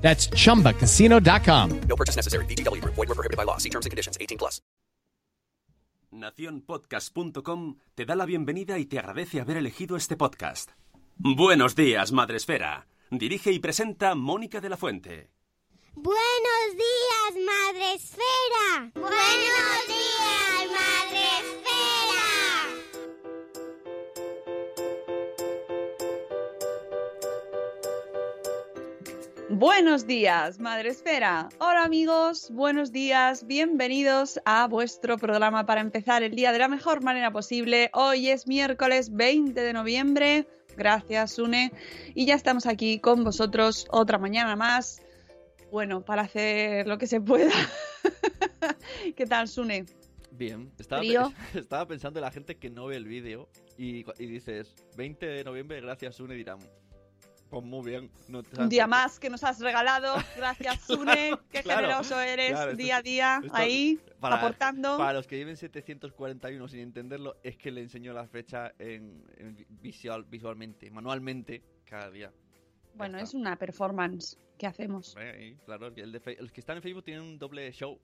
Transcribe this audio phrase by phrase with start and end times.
[0.00, 1.80] That's chumbacasino.com.
[1.88, 2.44] No purchase necessary.
[2.46, 2.94] VGW Group.
[2.96, 3.58] Void where prohibited by law.
[3.58, 4.18] See terms and conditions.
[4.20, 4.60] 18 plus.
[6.12, 10.70] Naciónpodcast.com te da la bienvenida y te agradece haber elegido este podcast.
[11.18, 12.88] Buenos días, Madresfera.
[13.10, 15.30] Dirige y presenta Mónica de la Fuente.
[15.94, 18.90] Buenos días, Madre Esfera.
[18.94, 21.69] Buenos días, Madre
[29.52, 31.48] Buenos días, Madre Esfera.
[31.58, 37.02] Hola amigos, buenos días, bienvenidos a vuestro programa para empezar el día de la mejor
[37.02, 37.90] manera posible.
[37.92, 40.46] Hoy es miércoles 20 de noviembre.
[40.76, 41.72] Gracias, Sune.
[42.14, 45.02] Y ya estamos aquí con vosotros otra mañana más.
[45.72, 47.50] Bueno, para hacer lo que se pueda.
[49.16, 49.84] ¿Qué tal, Sune?
[50.30, 51.02] Bien, estaba,
[51.54, 55.42] estaba pensando en la gente que no ve el vídeo y, y dices 20 de
[55.42, 56.60] noviembre, gracias Sune, dirán,
[57.50, 58.10] pues muy bien.
[58.28, 58.90] No te Un día por qué".
[59.02, 60.14] más que nos has regalado.
[60.36, 61.32] Gracias, Sune.
[61.50, 64.96] Qué claro, generoso eres claro, esto- día a día esto- ahí, para- aportando.
[64.96, 69.56] Para los que viven 741 sin entenderlo, es que le enseño la fecha en, en
[69.56, 72.32] vi- visual, visualmente, manualmente, cada día.
[72.94, 75.14] Bueno, es una performance que hacemos.
[75.64, 77.98] Claro, el, de los que están en Facebook tienen un doble show.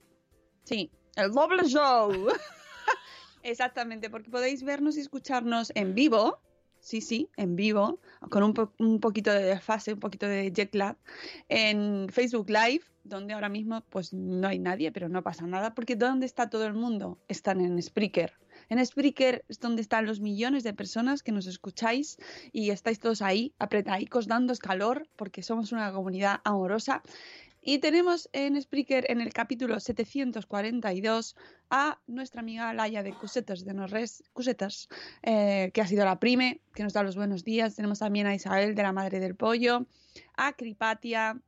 [0.63, 2.27] Sí, el doble show.
[3.43, 6.39] Exactamente, porque podéis vernos y escucharnos en vivo.
[6.87, 7.99] Sí, sí, en vivo,
[8.29, 10.95] con un, un poquito de desfase, un poquito de jet lag,
[11.49, 15.97] en Facebook Live, donde ahora mismo pues no hay nadie, pero no pasa nada, porque
[15.97, 17.19] ¿dónde está todo el mundo?
[17.27, 18.31] Están en Spreaker.
[18.69, 22.19] En Spreaker es donde están los millones de personas que nos escucháis
[22.53, 27.03] y estáis todos ahí, apretadicos, dándos calor, porque somos una comunidad amorosa.
[27.69, 31.35] Y tenemos en Spreaker, en el capítulo 742,
[31.69, 34.87] a nuestra amiga Laia de Cusetas de Norres, Cusetas,
[35.21, 37.75] eh, que ha sido la prime, que nos da los buenos días.
[37.75, 39.85] Tenemos también a Isabel de la Madre del Pollo,
[40.37, 41.41] a Cripatia.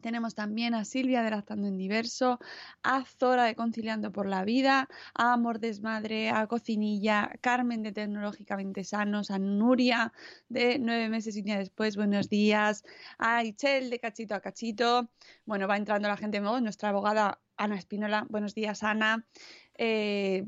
[0.00, 2.38] Tenemos también a Silvia de Lactando en Diverso,
[2.84, 8.84] a Zora de Conciliando por la Vida, a Amor Desmadre, a Cocinilla, Carmen de Tecnológicamente
[8.84, 10.12] Sanos, a Nuria
[10.48, 12.84] de Nueve Meses y un Día Después, buenos días,
[13.18, 15.10] a Ichel de Cachito a Cachito,
[15.44, 19.26] bueno, va entrando la gente nueva, nuestra abogada Ana Espinola, buenos días Ana,
[19.80, 20.44] Eh,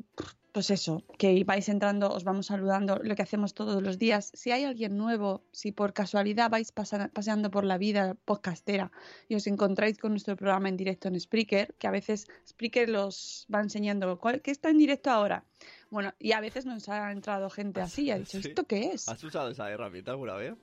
[0.52, 4.30] pues eso, que vais entrando, os vamos saludando, lo que hacemos todos los días.
[4.34, 8.90] Si hay alguien nuevo, si por casualidad vais paseando por la vida podcastera
[9.28, 13.46] y os encontráis con nuestro programa en directo en Spreaker, que a veces Spreaker los
[13.52, 15.44] va enseñando, ¿cuál, ¿qué está en directo ahora?
[15.90, 18.48] Bueno, y a veces nos ha entrado gente así y ha dicho, Sí.
[18.48, 19.08] ¿esto qué es?
[19.08, 20.54] ¿Has usado esa herramienta alguna vez?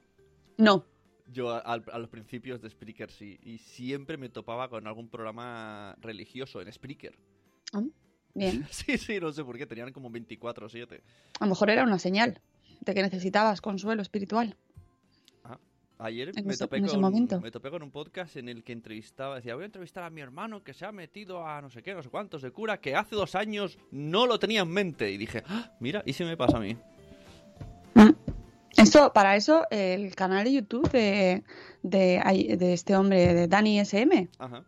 [0.57, 0.85] No,
[1.31, 5.95] Yo a, a los principios de Spreaker sí, y siempre me topaba con algún programa
[6.01, 7.17] religioso en Spreaker.
[8.37, 8.65] Bien.
[8.71, 11.01] Sí, sí, no sé por qué, tenían como 24 o 7.
[11.39, 12.39] A lo mejor era una señal
[12.81, 14.55] de que necesitabas consuelo espiritual.
[15.99, 17.41] Ayer En me, ese- topé con, momento.
[17.41, 20.21] me topé con un podcast en el que entrevistaba, decía, voy a entrevistar a mi
[20.21, 22.93] hermano que se ha metido a no sé qué, no sé cuántos de cura, que
[22.95, 25.09] hace dos años no lo tenía en mente.
[25.09, 26.77] Y dije, "Ah, mira, y se me pasa a mí.
[28.77, 31.43] Eso, para eso, el canal de YouTube de,
[31.81, 34.63] de este hombre, de Dani SM, Ajá,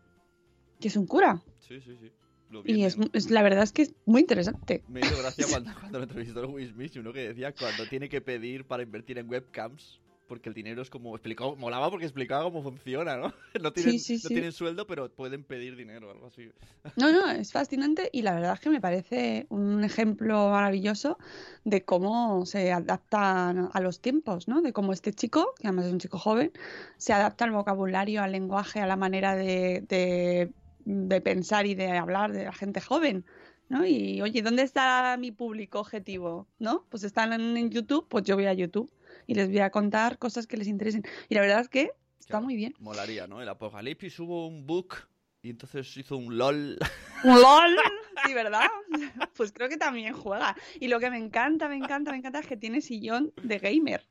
[0.80, 1.40] que es un cura.
[1.60, 2.10] sí, sí, sí.
[2.50, 4.82] Lo vi Y es, es- la verdad es que es muy interesante.
[4.88, 8.08] Me hizo gracia cuando, cuando lo entrevistó el Will Smith, uno que decía cuando tiene
[8.08, 12.44] que pedir para invertir en webcams, porque el dinero es como explicado, molaba porque explicaba
[12.44, 13.32] cómo funciona, ¿no?
[13.62, 14.28] No tienen, sí, no sí.
[14.28, 16.50] tienen sueldo, pero pueden pedir dinero, algo así.
[16.96, 21.18] No, no, es fascinante y la verdad es que me parece un ejemplo maravilloso
[21.64, 24.60] de cómo se adaptan a los tiempos, ¿no?
[24.60, 26.52] De cómo este chico, que además es un chico joven,
[26.98, 30.52] se adapta al vocabulario, al lenguaje, a la manera de, de,
[30.90, 33.24] de pensar y de hablar de la gente joven.
[33.70, 33.86] ¿no?
[33.86, 36.48] Y oye, ¿dónde está mi público objetivo?
[36.58, 36.84] ¿No?
[36.90, 38.92] Pues están en, YouTube, pues yo voy a YouTube
[39.26, 41.04] y les voy a contar cosas que les interesen.
[41.28, 42.74] Y la verdad es que está Claro, muy bien.
[42.80, 43.40] Molaría, ¿no?
[43.40, 44.96] El Apocalipsis hubo un book
[45.40, 46.78] y entonces hizo un LOL.
[47.24, 47.76] ¡Un LOL!
[48.26, 48.66] Sí, ¿verdad?
[49.36, 50.56] Pues creo que también juega.
[50.78, 54.06] Y lo que me encanta, me encanta, me encanta es que tiene sillón de gamer.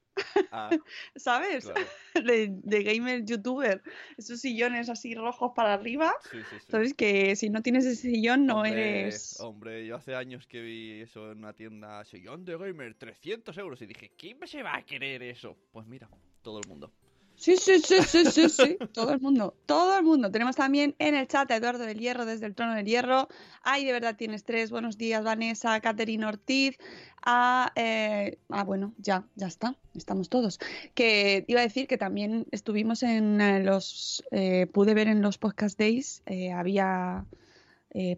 [0.51, 0.69] Ah,
[1.15, 1.65] ¿Sabes?
[1.65, 1.81] claro.
[2.25, 3.81] De, de gamer youtuber.
[4.17, 6.13] Esos sillones así rojos para arriba.
[6.29, 6.65] Sí, sí, sí.
[6.71, 9.39] Sabes que si no tienes ese sillón no Hombre, eres.
[9.39, 13.81] Hombre, yo hace años que vi eso en una tienda, sillón de gamer, 300 euros,
[13.81, 15.55] y dije, ¿quién se va a querer eso?
[15.71, 16.09] Pues mira,
[16.41, 16.91] todo el mundo.
[17.39, 18.77] Sí, sí, sí, sí, sí, sí.
[18.93, 20.29] Todo el mundo, todo el mundo.
[20.29, 23.29] Tenemos también en el chat a Eduardo del Hierro desde el trono del Hierro.
[23.63, 24.71] Ay, de verdad tienes tres.
[24.71, 26.77] Buenos días, Vanessa, Caterina Ortiz.
[27.25, 29.75] A, eh, ah, bueno, ya, ya está.
[29.95, 30.59] Estamos todos.
[30.93, 34.21] Que iba a decir que también estuvimos en eh, los.
[34.31, 36.21] eh, pude ver en los podcast days.
[36.53, 37.25] había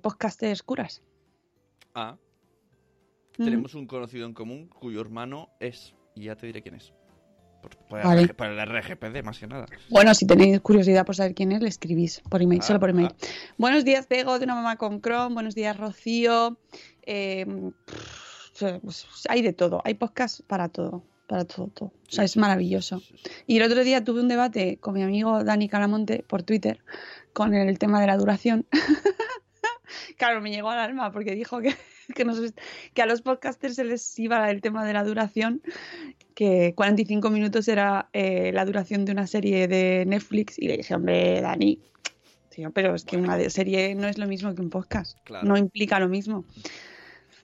[0.01, 1.01] podcasters curas.
[1.93, 2.17] Ah,
[3.37, 3.45] Mm.
[3.45, 6.93] tenemos un conocido en común cuyo hermano es, y ya te diré quién es.
[7.61, 8.27] Por, por el, Vale.
[8.33, 9.65] Por el RGPD, más que nada.
[9.89, 12.89] Bueno, si tenéis curiosidad por saber quién es, le escribís por email, Ah, solo por
[12.89, 13.09] email.
[13.11, 13.25] ah.
[13.57, 15.33] Buenos días, Pego, de una mamá con Chrome.
[15.33, 16.57] Buenos días, Rocío.
[17.03, 17.45] Eh,
[17.85, 18.65] pff,
[19.29, 19.81] hay de todo.
[19.85, 21.03] Hay podcast para todo.
[21.27, 21.89] Para todo, todo.
[21.89, 23.01] O sea, es maravilloso.
[23.47, 26.83] Y el otro día tuve un debate con mi amigo Dani Calamonte por Twitter
[27.33, 28.65] con el tema de la duración.
[30.17, 31.73] claro, me llegó al alma porque dijo que,
[32.15, 32.53] que, nos-
[32.93, 35.61] que a los podcasters se les iba el tema de la duración,
[36.35, 40.57] que 45 minutos era eh, la duración de una serie de Netflix.
[40.57, 41.79] Y le dije, hombre, Dani,
[42.49, 45.17] tío, pero es que una serie no es lo mismo que un podcast.
[45.23, 45.47] Claro.
[45.47, 46.45] No implica lo mismo.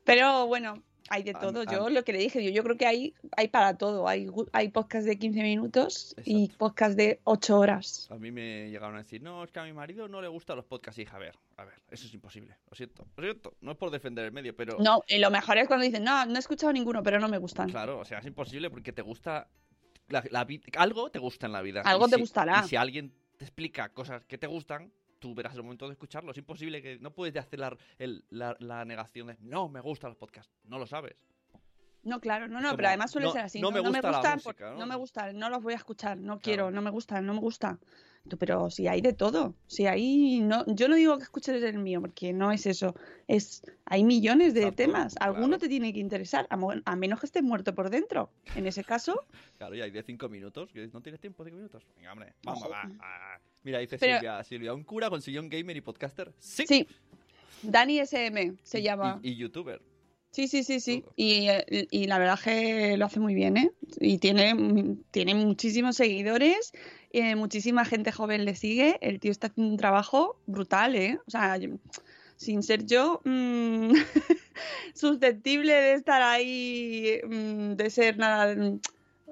[0.03, 1.61] Pero bueno, hay de A- todo.
[1.61, 4.07] a- Yo lo que le dije, yo, yo creo que hay, hay para todo.
[4.07, 8.07] Hay, hay podcast de 15 minutos y podcast de 8 horas.
[8.11, 10.55] A mí me llegaron a decir, no, es que a mi marido no le gustan
[10.57, 10.97] los podcasts.
[10.99, 12.55] Y dije, a ver, a ver, eso es imposible.
[12.69, 13.53] Lo siento, lo siento.
[13.61, 16.25] No es por defender el medio, pero No, y lo mejor es cuando dicen, no,
[16.25, 17.69] no he escuchado ninguno, pero no me gustan.
[17.69, 19.47] claro, o sea, es imposible porque te gusta.
[20.09, 21.81] la- la algo te gusta en la vida.
[21.81, 22.61] Algo Y te si- gustará.
[22.65, 26.31] Y si alguien te explica cosas que te gustan, tú verás el momento de escucharlo.
[26.31, 26.97] Es imposible que.
[26.99, 30.51] No puedes hacer la, el- la- la negación de, no, me gustan los podcasts.
[30.65, 31.15] No lo sabes.
[32.03, 33.59] No, claro, no, no, Como, pero además suele no- ser así.
[33.59, 34.85] no me gusta gustan, música, por- ¿no?
[34.85, 37.79] me gustan, no los voy a escuchar, no quiero, no me gustan, no me gusta.
[38.39, 41.99] Pero si hay de todo, si hay, no, yo no digo que escuches el mío,
[42.01, 42.93] porque no es eso,
[43.27, 45.59] es, hay millones de Exacto, temas, alguno claro.
[45.59, 48.29] te tiene que interesar, a, menos que estés muerto por dentro.
[48.55, 49.25] En ese caso,
[49.57, 50.69] Claro, y hay de cinco minutos.
[50.93, 51.43] ¿No tienes tiempo?
[51.43, 51.85] ¿Cinco minutos?
[51.95, 52.83] Venga, hombre, vamos, va.
[53.01, 53.41] va.
[53.63, 56.31] Mira, dice Pero- Silvia, Silvia, un cura con sillón gamer y podcaster.
[56.39, 56.65] Sí.
[56.67, 56.87] sí,
[57.63, 59.19] Dani SM se Y- llama.
[59.23, 59.81] Y, y youtuber.
[60.31, 61.03] Sí, sí, sí, sí.
[61.15, 61.47] Y,
[61.89, 63.71] y la verdad es que lo hace muy bien, ¿eh?
[63.99, 66.73] Y tiene, tiene muchísimos seguidores,
[67.11, 68.97] eh, muchísima gente joven le sigue.
[69.01, 71.17] El tío está haciendo un trabajo brutal, ¿eh?
[71.25, 71.77] O sea, yo-
[72.35, 73.93] sin ser yo mm,
[74.93, 78.55] susceptible de estar ahí, mm, de ser nada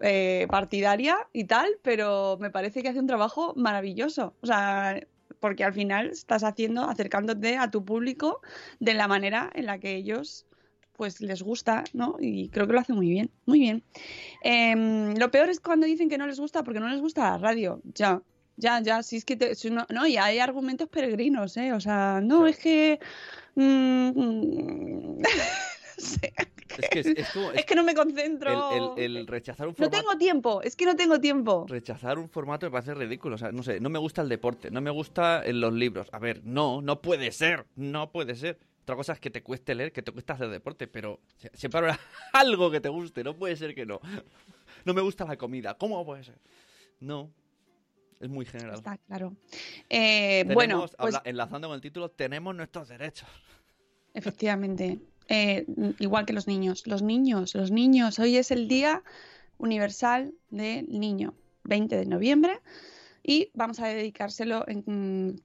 [0.01, 4.33] eh, partidaria y tal, pero me parece que hace un trabajo maravilloso.
[4.41, 4.99] O sea,
[5.39, 8.41] porque al final estás haciendo, acercándote a tu público
[8.79, 10.45] de la manera en la que ellos
[10.93, 12.15] pues les gusta, ¿no?
[12.19, 13.83] Y creo que lo hace muy bien, muy bien.
[14.41, 17.37] Em, lo peor es cuando dicen que no les gusta porque no les gusta la
[17.37, 17.81] radio.
[17.93, 18.21] Ya,
[18.55, 21.73] ya, ya, si es que te- si no, no, y hay argumentos peregrinos, ¿eh?
[21.73, 22.99] O sea, no, es que...
[23.55, 25.21] mm,
[25.97, 26.33] no sé,
[26.77, 28.95] Es que es, es como- es es que no me concentro.
[28.97, 29.97] el, el- el rechazar un No formato.
[29.97, 31.65] tengo tiempo, es que no tengo tiempo.
[31.67, 33.35] Rechazar un formato me parece ridículo.
[33.35, 36.07] O sea, no sé, no me gusta el deporte, no me gusta en los libros.
[36.11, 38.59] A ver, no, no puede ser, no puede ser.
[38.83, 41.19] Otra cosa es que te cueste leer, que te cueste hacer deporte, pero
[41.53, 41.99] siempre habrá
[42.33, 43.99] algo que te guste, no puede ser que no.
[44.85, 46.37] No me gusta la comida, ¿cómo puede ser?
[46.99, 47.31] No,
[48.19, 48.75] es muy general.
[48.75, 49.33] Está claro.
[49.89, 53.27] Eh, Tenemos, bueno, pues habla- enlazando con el título, tenemos nuestros derechos.
[54.13, 54.99] Efectivamente.
[55.27, 55.65] Eh,
[55.99, 56.85] igual que los niños.
[56.87, 58.19] Los niños, los niños.
[58.19, 59.03] Hoy es el Día
[59.57, 62.59] Universal del Niño, 20 de noviembre,
[63.23, 65.41] y vamos a dedicárselo en-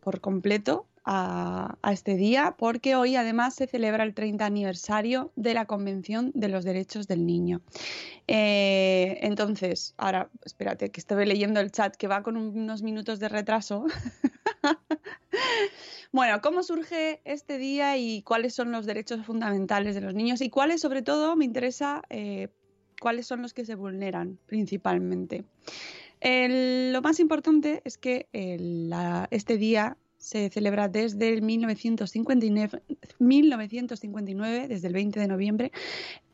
[0.00, 5.66] por completo a, este día, porque hoy además se celebra el 30 aniversario de la
[5.66, 7.60] Convención de los Derechos del Niño.
[8.26, 13.28] Eh, entonces, ahora, espérate, que estoy leyendo el chat que va con unos minutos de
[13.28, 13.84] retraso.
[16.12, 20.40] Bueno, ¿cómo surge este día y cuáles son los derechos fundamentales de los niños?
[20.42, 22.48] Y cuáles, sobre todo, me interesa, eh,
[23.00, 25.44] cuáles son los que se vulneran principalmente.
[26.22, 28.28] Lo más importante es que
[29.32, 32.82] este día se celebra desde el 1959,
[33.18, 35.72] 1959, desde el 20 de noviembre,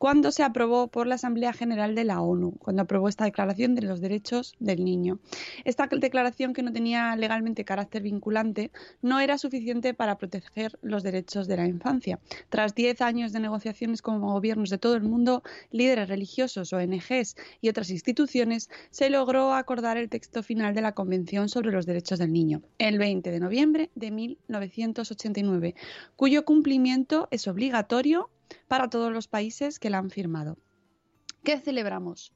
[0.01, 3.83] cuando se aprobó por la Asamblea General de la ONU, cuando aprobó esta Declaración de
[3.83, 5.19] los Derechos del Niño.
[5.67, 8.71] Esta declaración, que no tenía legalmente carácter vinculante,
[9.03, 12.19] no era suficiente para proteger los derechos de la infancia.
[12.49, 17.69] Tras diez años de negociaciones con gobiernos de todo el mundo, líderes religiosos, ONGs y
[17.69, 22.33] otras instituciones, se logró acordar el texto final de la Convención sobre los Derechos del
[22.33, 25.75] Niño, el 20 de noviembre de 1989,
[26.17, 28.31] cuyo cumplimiento es obligatorio
[28.71, 30.57] para todos los países que la han firmado.
[31.43, 32.33] ¿Qué celebramos?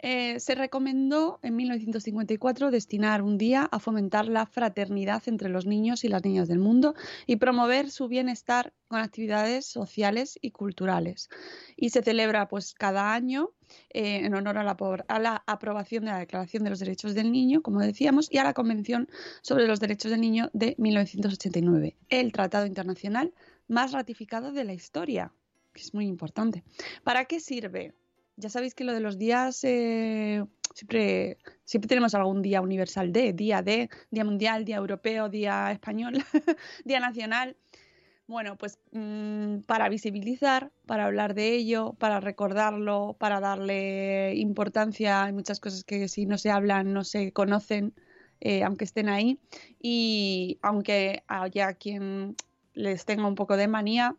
[0.00, 6.02] Eh, se recomendó en 1954 destinar un día a fomentar la fraternidad entre los niños
[6.02, 11.28] y las niñas del mundo y promover su bienestar con actividades sociales y culturales.
[11.76, 13.50] Y se celebra pues cada año
[13.90, 17.30] eh, en honor a la, a la, aprobación de la Declaración de los Derechos del
[17.30, 19.08] Niño, como decíamos, y a la Convención
[19.42, 23.32] sobre los Derechos del Niño de 1989, el tratado internacional
[23.68, 25.32] más ratificado de la historia,
[25.80, 26.64] es muy importante.
[27.04, 27.94] ¿Para qué sirve?
[28.38, 30.44] ya sabéis que lo de los días eh,
[30.74, 36.14] siempre, siempre tenemos algún día universal de, día de, día mundial, día europeo, día español,
[36.84, 37.56] día nacional.
[38.28, 45.32] Bueno, pues mm, para visibilizar, para hablar de ello, para recordarlo, para darle importancia, hay
[45.32, 47.94] muchas cosas que si no se hablan, no se conocen,
[48.40, 49.40] eh, aunque estén ahí.
[49.80, 52.36] Y aunque haya quien
[52.74, 54.14] les tenga un poco de manía,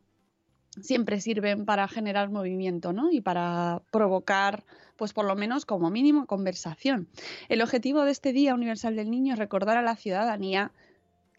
[0.81, 3.11] siempre sirven para generar movimiento, ¿no?
[3.11, 4.63] Y para provocar,
[4.95, 7.07] pues por lo menos como mínimo, conversación.
[7.47, 10.71] El objetivo de este Día Universal del Niño es recordar a la ciudadanía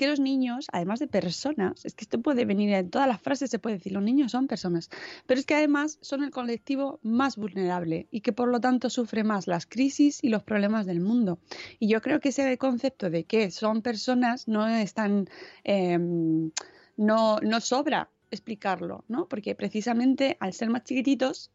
[0.00, 3.50] que los niños, además de personas, es que esto puede venir en todas las frases,
[3.50, 4.88] se puede decir, los niños son personas,
[5.26, 9.24] pero es que además son el colectivo más vulnerable y que por lo tanto sufre
[9.24, 11.38] más las crisis y los problemas del mundo.
[11.78, 15.28] Y yo creo que ese concepto de que son personas no es tan...
[15.64, 16.50] Em,
[16.96, 19.28] no, no sobra explicarlo, ¿no?
[19.28, 21.50] Porque precisamente al ser más chiquititos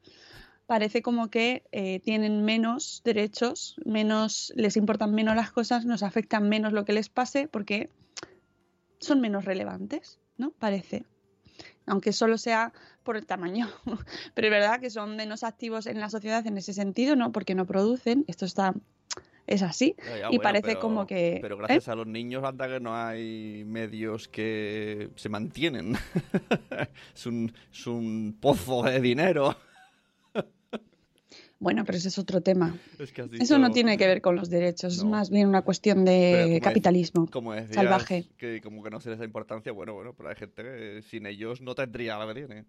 [0.65, 6.49] parece como que eh, tienen menos derechos, menos les importan menos las cosas, nos afectan
[6.49, 7.89] menos lo que les pase porque
[8.99, 10.51] son menos relevantes, ¿no?
[10.51, 11.05] Parece.
[11.85, 13.69] Aunque solo sea por el tamaño.
[14.33, 17.31] Pero es verdad que son menos activos en la sociedad en ese sentido, ¿no?
[17.31, 18.25] Porque no producen.
[18.27, 18.73] Esto está
[19.47, 19.95] es así.
[20.31, 21.39] y parece como que...
[21.41, 21.91] Pero gracias ¿eh?
[21.91, 25.95] a los niños anda que no hay medios que se mantienen.
[27.15, 29.55] es, un, es un pozo de dinero.
[31.59, 32.77] Bueno, pero ese es otro tema.
[33.39, 37.27] Eso no tiene que ver con los derechos, es más bien una cuestión de capitalismo
[37.27, 38.27] como salvaje.
[38.37, 41.25] Que como que no se les da importancia, bueno, bueno, pero hay gente que sin
[41.25, 42.65] ellos no tendría la que tiene.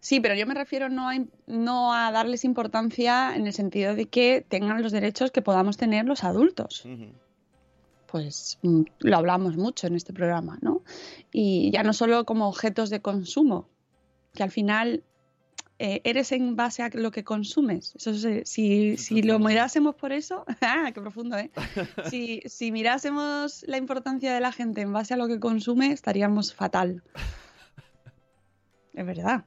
[0.00, 1.14] Sí, pero yo me refiero no a,
[1.46, 6.04] no a darles importancia en el sentido de que tengan los derechos que podamos tener
[6.06, 6.86] los adultos.
[8.06, 10.82] Pues mm, lo hablamos mucho en este programa, ¿no?
[11.32, 13.68] Y ya no solo como objetos de consumo,
[14.34, 15.02] que al final
[15.80, 17.94] eh, eres en base a lo que consumes.
[17.96, 18.14] Eso
[18.44, 21.50] si, si lo mirásemos por eso, ¡ah, qué profundo, ¿eh?
[22.10, 26.54] Si, si mirásemos la importancia de la gente en base a lo que consume, estaríamos
[26.54, 27.02] fatal.
[28.94, 29.44] Es verdad.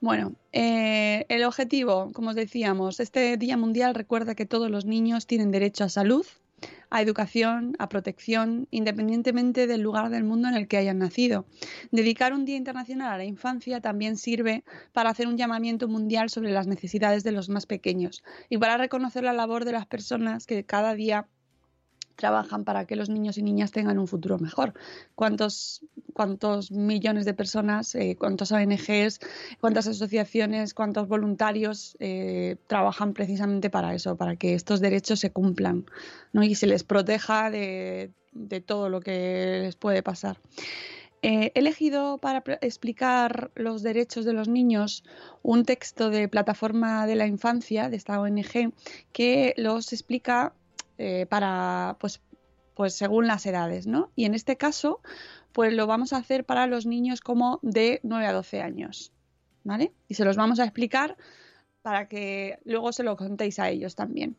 [0.00, 5.26] Bueno, eh, el objetivo, como os decíamos, este Día Mundial recuerda que todos los niños
[5.26, 6.26] tienen derecho a salud,
[6.90, 11.46] a educación, a protección, independientemente del lugar del mundo en el que hayan nacido.
[11.92, 16.52] Dedicar un Día Internacional a la Infancia también sirve para hacer un llamamiento mundial sobre
[16.52, 20.64] las necesidades de los más pequeños y para reconocer la labor de las personas que
[20.64, 21.26] cada día
[22.16, 24.72] trabajan para que los niños y niñas tengan un futuro mejor.
[25.14, 25.82] ¿Cuántos,
[26.14, 29.20] cuántos millones de personas, eh, cuántas ONGs,
[29.60, 35.84] cuántas asociaciones, cuántos voluntarios eh, trabajan precisamente para eso, para que estos derechos se cumplan
[36.32, 38.10] y se les proteja de,
[38.66, 40.38] todo lo que les puede pasar?
[41.22, 45.02] Eh, he elegido para explicar los derechos de los niños
[45.42, 48.72] un texto de Plataforma de la Infancia, de esta ONG,
[49.12, 50.52] que los explica
[50.98, 52.20] eh, para, pues,
[52.74, 54.10] pues según las edades, ¿no?
[54.16, 55.00] Y en este caso,
[55.52, 59.12] pues lo vamos a hacer para los niños como de 9 a 12 años,
[59.64, 59.92] ¿vale?
[60.08, 61.16] Y se los vamos a explicar
[61.86, 64.34] para que luego se lo contéis a ellos también.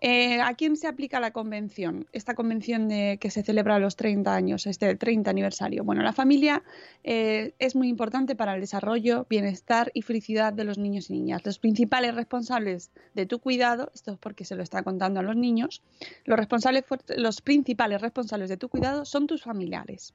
[0.00, 2.08] Eh, ¿A quién se aplica la convención?
[2.12, 5.84] Esta convención de, que se celebra a los 30 años, este 30 aniversario.
[5.84, 6.64] Bueno, la familia
[7.04, 11.42] eh, es muy importante para el desarrollo, bienestar y felicidad de los niños y niñas.
[11.44, 15.36] Los principales responsables de tu cuidado, esto es porque se lo está contando a los
[15.36, 15.84] niños,
[16.24, 20.14] los, principales responsables de tu cuidado son tus familiares.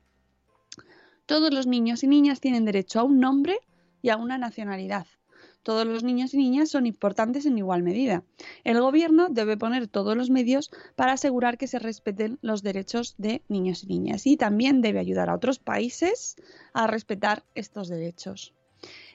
[1.27, 3.57] Todos los niños y niñas tienen derecho a un nombre
[4.01, 5.07] y a una nacionalidad.
[5.63, 8.23] Todos los niños y niñas son importantes en igual medida.
[8.63, 13.41] El Gobierno debe poner todos los medios para asegurar que se respeten los derechos de
[13.47, 16.35] niños y niñas y también debe ayudar a otros países
[16.73, 18.53] a respetar estos derechos.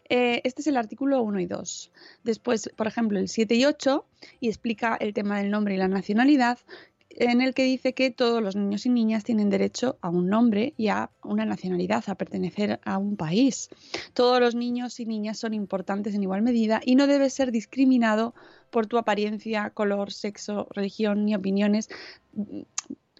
[0.08, 1.92] Eh, este es el artículo 1 y 2.
[2.24, 4.06] Después, por ejemplo, el 7 y 8,
[4.40, 6.58] y explica el tema del nombre y la nacionalidad,
[7.10, 10.74] en el que dice que todos los niños y niñas tienen derecho a un nombre
[10.76, 13.70] y a una nacionalidad, a pertenecer a un país.
[14.12, 18.34] Todos los niños y niñas son importantes en igual medida y no debe ser discriminado
[18.70, 21.88] por tu apariencia, color, sexo, religión ni opiniones.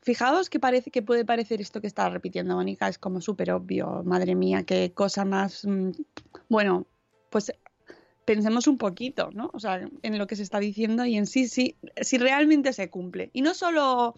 [0.03, 4.03] Fijaos que parece que puede parecer esto que está repitiendo Mónica, es como súper obvio,
[4.05, 5.65] madre mía, qué cosa más.
[5.65, 5.91] mm,
[6.49, 6.87] Bueno,
[7.31, 7.53] pues
[8.29, 9.49] pensemos un poquito, ¿no?
[9.55, 12.91] O sea, en lo que se está diciendo y en sí, sí, si realmente se
[12.91, 13.31] cumple.
[13.33, 14.17] Y no solo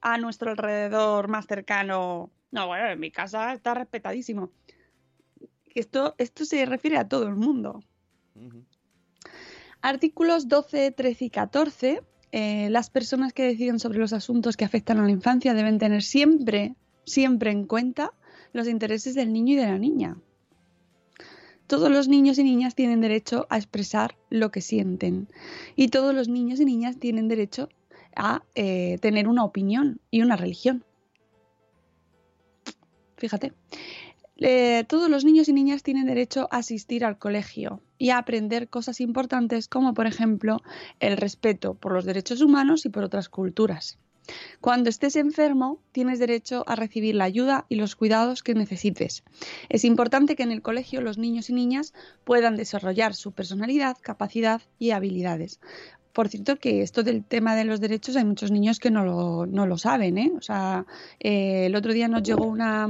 [0.00, 2.30] a nuestro alrededor más cercano.
[2.50, 4.50] No, bueno, en mi casa está respetadísimo.
[5.74, 7.84] Esto, esto se refiere a todo el mundo.
[9.82, 12.02] Artículos 12, 13 y 14.
[12.32, 16.02] eh, las personas que deciden sobre los asuntos que afectan a la infancia deben tener
[16.02, 18.14] siempre, siempre en cuenta
[18.54, 20.16] los intereses del niño y de la niña.
[21.68, 25.28] Todos los niños y niñas tienen derecho a expresar lo que sienten
[25.76, 27.68] y todos los niños y niñas tienen derecho
[28.16, 30.82] a eh, tener una opinión y una religión.
[33.18, 33.52] Fíjate.
[34.38, 38.68] Eh, todos los niños y niñas tienen derecho a asistir al colegio y a aprender
[38.68, 40.62] cosas importantes como por ejemplo
[41.00, 43.98] el respeto por los derechos humanos y por otras culturas.
[44.60, 49.24] Cuando estés enfermo, tienes derecho a recibir la ayuda y los cuidados que necesites.
[49.68, 51.94] Es importante que en el colegio los niños y niñas
[52.24, 55.60] puedan desarrollar su personalidad, capacidad y habilidades.
[56.12, 59.46] Por cierto, que esto del tema de los derechos hay muchos niños que no lo,
[59.46, 60.18] no lo saben.
[60.18, 60.32] ¿eh?
[60.36, 60.84] O sea,
[61.20, 62.88] eh, el otro día nos llegó una,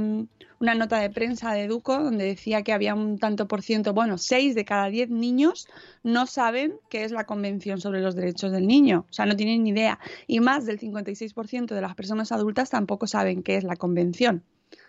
[0.59, 4.17] una nota de prensa de Educo donde decía que había un tanto por ciento, bueno,
[4.17, 5.67] seis de cada diez niños
[6.03, 9.05] no saben qué es la Convención sobre los Derechos del Niño.
[9.09, 9.99] O sea, no tienen ni idea.
[10.27, 14.43] Y más del 56% de las personas adultas tampoco saben qué es la Convención.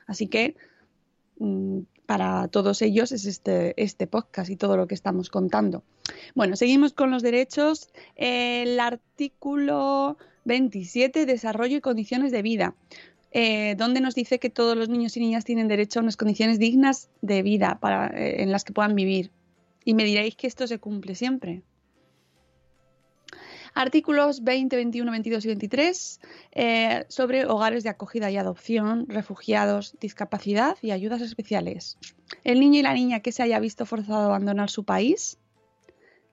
[0.07, 0.57] Así que
[1.39, 5.85] mm, para todos ellos es este, este podcast y todo lo que estamos contando.
[6.35, 7.89] Bueno, seguimos con los derechos.
[8.17, 12.75] El artículo 27, desarrollo y condiciones de vida,
[13.33, 16.59] eh, donde nos dice que todos los niños y niñas tienen derecho a unas condiciones
[16.59, 17.79] dignas de vida
[18.15, 19.31] eh, en las que puedan vivir.
[19.85, 21.63] Y me diréis que esto se cumple siempre.
[23.73, 26.21] Artículos 20, 21, 22 y 23
[26.53, 31.97] eh, sobre hogares de acogida y adopción, refugiados, discapacidad y ayudas especiales.
[32.43, 35.39] El niño y la niña que se haya visto forzado a abandonar su país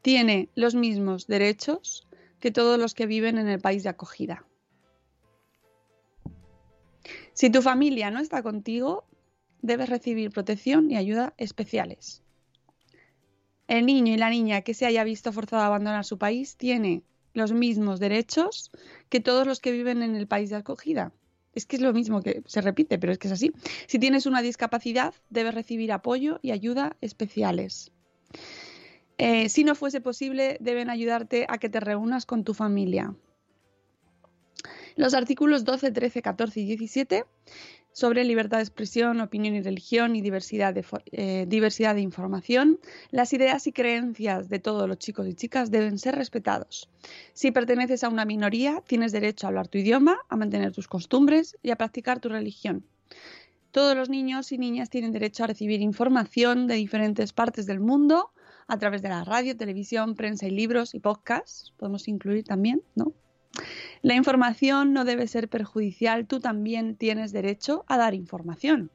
[0.01, 2.07] tiene los mismos derechos
[2.39, 4.45] que todos los que viven en el país de acogida.
[7.37, 9.05] Si tu familia no está contigo,
[9.61, 12.23] debes recibir protección y ayuda especiales.
[13.67, 17.03] El niño y la niña que se haya visto forzado a abandonar su país tiene
[17.35, 18.71] los mismos derechos
[19.09, 21.11] que todos los que viven en el país de acogida.
[21.53, 23.51] Es que es lo mismo que se repite, pero es que es así.
[23.85, 27.91] Si tienes una discapacidad, debes recibir apoyo y ayuda especiales.
[29.19, 33.13] Eh, si no fuese posible, deben ayudarte a que te reúnas con tu familia.
[34.97, 37.25] Los artículos 12, 13, 14 y 17
[37.91, 42.79] sobre libertad de expresión, opinión y religión y diversidad de, eh, diversidad de información,
[43.11, 46.89] las ideas y creencias de todos los chicos y chicas deben ser respetados.
[47.33, 51.55] Si perteneces a una minoría, tienes derecho a hablar tu idioma, a mantener tus costumbres
[51.61, 52.83] y a practicar tu religión.
[53.69, 58.31] Todos los niños y niñas tienen derecho a recibir información de diferentes partes del mundo
[58.67, 61.71] a través de la radio, televisión, prensa y libros y podcasts.
[61.77, 63.13] Podemos incluir también, ¿no?
[64.01, 68.91] La información no debe ser perjudicial, tú también tienes derecho a dar información.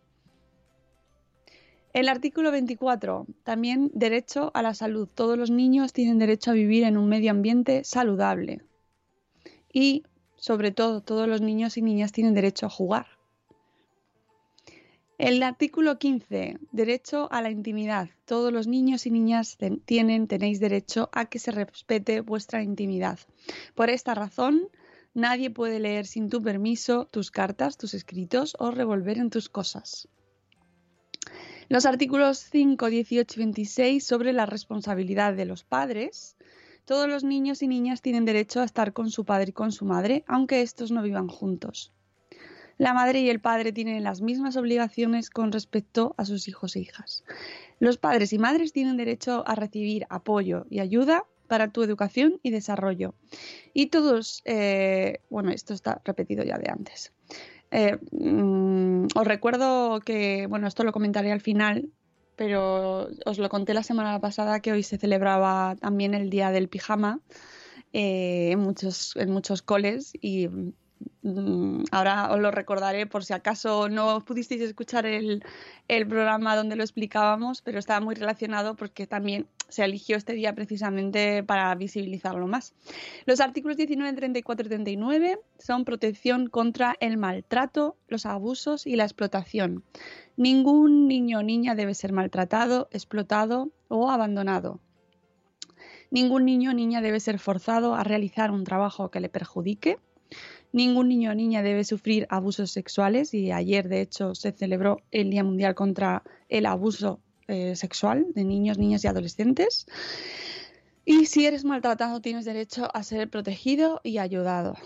[1.92, 5.08] El artículo 24, también derecho a la salud.
[5.14, 8.62] Todos los niños tienen derecho a vivir en un medio ambiente saludable.
[9.70, 10.04] Y,
[10.36, 13.21] sobre todo, todos los niños y niñas tienen derecho a jugar.
[15.22, 18.10] El artículo 15, derecho a la intimidad.
[18.24, 23.20] Todos los niños y niñas tienen, tenéis derecho a que se respete vuestra intimidad.
[23.76, 24.68] Por esta razón,
[25.14, 30.08] nadie puede leer sin tu permiso tus cartas, tus escritos o revolver en tus cosas.
[31.68, 36.36] Los artículos 5, 18 y 26 sobre la responsabilidad de los padres.
[36.84, 39.84] Todos los niños y niñas tienen derecho a estar con su padre y con su
[39.84, 41.92] madre, aunque estos no vivan juntos.
[42.78, 46.80] La madre y el padre tienen las mismas obligaciones con respecto a sus hijos e
[46.80, 47.24] hijas.
[47.78, 52.50] Los padres y madres tienen derecho a recibir apoyo y ayuda para tu educación y
[52.50, 53.14] desarrollo.
[53.74, 57.12] Y todos, eh, bueno, esto está repetido ya de antes.
[57.70, 61.90] Eh, mm, os recuerdo que, bueno, esto lo comentaré al final,
[62.36, 66.68] pero os lo conté la semana pasada que hoy se celebraba también el Día del
[66.68, 67.20] Pijama
[67.92, 70.48] eh, en, muchos, en muchos coles y
[71.90, 75.44] Ahora os lo recordaré por si acaso no pudisteis escuchar el,
[75.88, 80.54] el programa donde lo explicábamos, pero estaba muy relacionado porque también se eligió este día
[80.54, 82.74] precisamente para visibilizarlo más.
[83.24, 89.04] Los artículos 19, 34 y 39 son protección contra el maltrato, los abusos y la
[89.04, 89.84] explotación.
[90.36, 94.80] Ningún niño o niña debe ser maltratado, explotado o abandonado.
[96.10, 99.98] Ningún niño o niña debe ser forzado a realizar un trabajo que le perjudique.
[100.72, 105.30] Ningún niño o niña debe sufrir abusos sexuales y ayer de hecho se celebró el
[105.30, 109.86] Día Mundial contra el Abuso eh, Sexual de niños, niñas y adolescentes.
[111.04, 114.76] Y si eres maltratado tienes derecho a ser protegido y ayudado.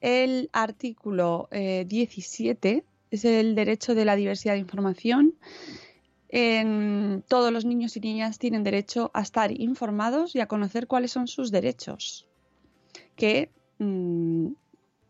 [0.00, 5.34] El artículo eh, 17 es el derecho de la diversidad de información.
[7.28, 11.26] Todos los niños y niñas tienen derecho a estar informados y a conocer cuáles son
[11.26, 12.26] sus derechos.
[13.16, 14.52] Que, mm,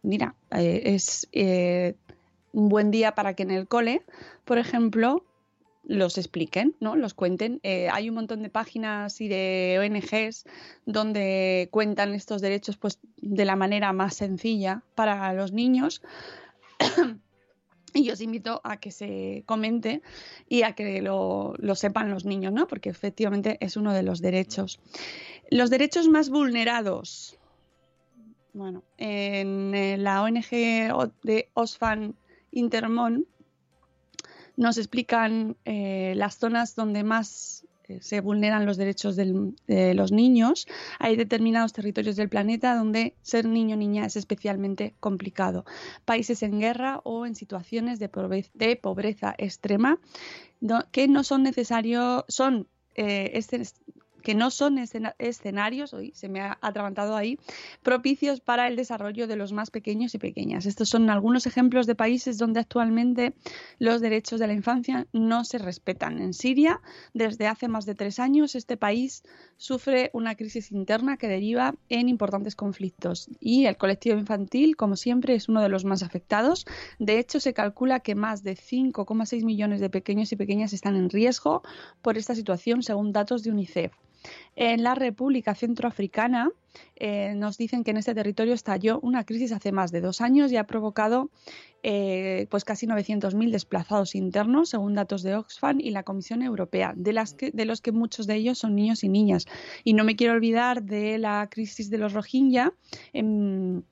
[0.02, 1.94] mira, eh, es eh,
[2.52, 4.02] un buen día para que en el cole,
[4.44, 5.24] por ejemplo,
[5.84, 6.94] los expliquen, ¿no?
[6.94, 7.60] Los cuenten.
[7.62, 10.44] Eh, hay un montón de páginas y de ONGs
[10.86, 16.02] donde cuentan estos derechos pues, de la manera más sencilla para los niños.
[17.92, 20.00] Y yo os invito a que se comente
[20.48, 22.68] y a que lo, lo sepan los niños, ¿no?
[22.68, 24.78] Porque efectivamente es uno de los derechos.
[25.50, 27.39] Los derechos más vulnerados.
[28.52, 30.50] Bueno, en eh, la ONG
[31.22, 32.14] de Osfan
[32.50, 33.26] Intermon
[34.56, 40.66] nos explican eh, las zonas donde más eh, se vulneran los derechos de los niños.
[40.98, 45.64] Hay determinados territorios del planeta donde ser niño o niña es especialmente complicado.
[46.04, 49.98] Países en guerra o en situaciones de, pobre- de pobreza extrema
[50.90, 53.72] que no son necesarios, son eh, escen-
[54.22, 57.38] que no son escena- escenarios, hoy se me ha atragantado ahí,
[57.82, 60.66] propicios para el desarrollo de los más pequeños y pequeñas.
[60.66, 63.34] Estos son algunos ejemplos de países donde actualmente
[63.78, 66.20] los derechos de la infancia no se respetan.
[66.20, 66.80] En Siria,
[67.14, 69.22] desde hace más de tres años, este país
[69.56, 75.34] sufre una crisis interna que deriva en importantes conflictos y el colectivo infantil, como siempre,
[75.34, 76.66] es uno de los más afectados.
[76.98, 81.10] De hecho, se calcula que más de 5,6 millones de pequeños y pequeñas están en
[81.10, 81.62] riesgo
[82.02, 83.92] por esta situación, según datos de UNICEF.
[84.56, 86.50] En la República Centroafricana
[86.96, 90.52] eh, nos dicen que en este territorio estalló una crisis hace más de dos años
[90.52, 91.30] y ha provocado
[91.82, 97.12] eh, pues casi 900.000 desplazados internos, según datos de Oxfam y la Comisión Europea, de,
[97.64, 99.46] los que muchos de ellos son niños y niñas.
[99.82, 102.74] Y no me quiero olvidar de la crisis de los Rohingya.
[103.12, 103.84] En,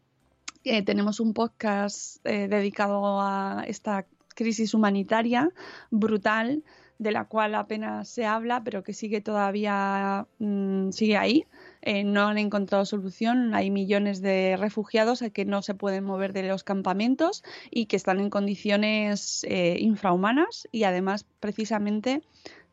[0.65, 5.51] eh, tenemos un podcast eh, dedicado a esta crisis humanitaria
[5.91, 6.63] brutal
[6.99, 11.47] de la cual apenas se habla, pero que sigue todavía mm, sigue ahí.
[11.83, 13.55] Eh, no han encontrado solución.
[13.55, 18.19] Hay millones de refugiados que no se pueden mover de los campamentos y que están
[18.19, 22.23] en condiciones eh, infrahumanas y además precisamente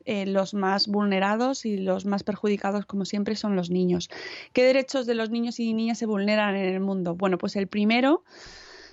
[0.05, 4.09] eh, los más vulnerados y los más perjudicados, como siempre, son los niños.
[4.53, 7.15] ¿Qué derechos de los niños y niñas se vulneran en el mundo?
[7.15, 8.23] Bueno, pues el primero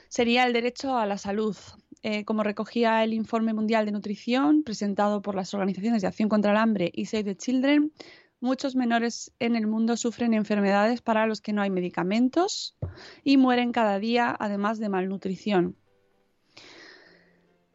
[0.09, 1.57] sería el derecho a la salud.
[2.04, 6.50] Eh, como recogía el Informe Mundial de Nutrición presentado por las organizaciones de Acción contra
[6.50, 7.92] el Hambre y Save the Children,
[8.40, 12.74] muchos menores en el mundo sufren enfermedades para los que no hay medicamentos
[13.22, 15.76] y mueren cada día, además de malnutrición.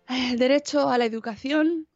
[0.09, 1.87] El derecho a la educación,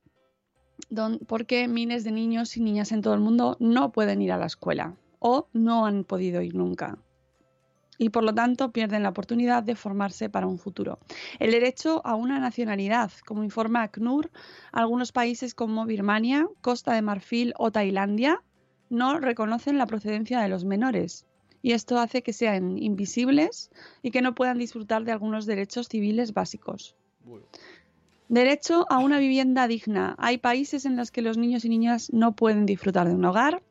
[0.89, 4.37] don- porque miles de niños y niñas en todo el mundo no pueden ir a
[4.37, 6.97] la escuela o no han podido ir nunca
[8.01, 10.97] y por lo tanto pierden la oportunidad de formarse para un futuro.
[11.37, 14.31] El derecho a una nacionalidad, como informa ACNUR,
[14.71, 18.41] algunos países como Birmania, Costa de Marfil o Tailandia
[18.89, 21.27] no reconocen la procedencia de los menores
[21.61, 23.69] y esto hace que sean invisibles
[24.01, 26.95] y que no puedan disfrutar de algunos derechos civiles básicos.
[28.29, 30.15] Derecho a una vivienda digna.
[30.17, 33.61] Hay países en los que los niños y niñas no pueden disfrutar de un hogar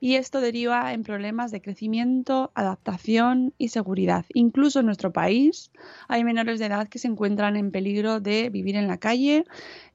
[0.00, 4.24] y esto deriva en problemas de crecimiento, adaptación y seguridad.
[4.32, 5.70] Incluso en nuestro país
[6.08, 9.44] hay menores de edad que se encuentran en peligro de vivir en la calle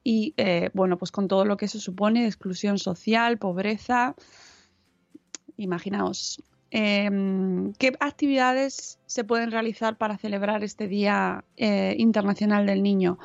[0.03, 4.15] y, eh, bueno, pues con todo lo que eso supone exclusión social, pobreza.
[5.57, 6.41] Imaginaos.
[6.75, 13.19] Em, ¿Qué actividades se pueden realizar para celebrar este Día eh, Internacional del Niño?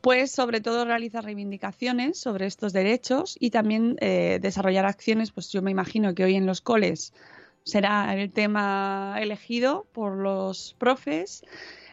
[0.00, 5.62] Pues sobre todo realizar reivindicaciones sobre estos derechos y también eh, desarrollar acciones, pues yo
[5.62, 7.14] me imagino que hoy en los coles
[7.62, 11.44] será el tema elegido por los profes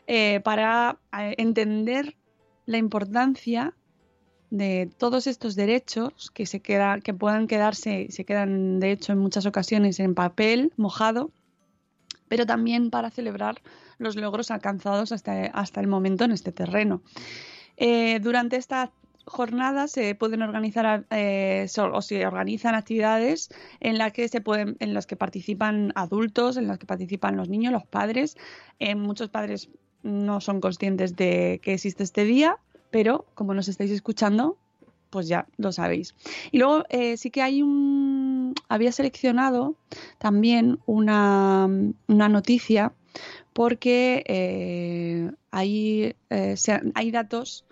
[0.08, 2.16] eh, para entender
[2.66, 3.76] la importancia
[4.50, 9.20] de todos estos derechos que se queda, que puedan quedarse, se quedan de hecho en
[9.20, 11.32] muchas ocasiones en papel mojado,
[12.28, 13.62] pero también para celebrar
[13.98, 17.02] los logros alcanzados hasta, hasta el momento en este terreno.
[17.78, 18.92] Eh, durante esta
[19.26, 24.94] jornada se pueden organizar eh, o se organizan actividades en las que se pueden en
[24.94, 28.38] las que participan adultos en las que participan los niños los padres
[28.78, 29.70] eh, muchos padres
[30.04, 32.60] no son conscientes de que existe este día
[32.96, 34.58] pero como nos estáis escuchando
[35.10, 36.16] pues ya lo sabéis
[36.54, 36.86] y luego
[37.18, 39.76] sí que hay un había seleccionado
[40.18, 41.68] también una,
[42.08, 42.94] una noticia
[43.52, 44.24] porque
[45.52, 47.66] hay, hay datos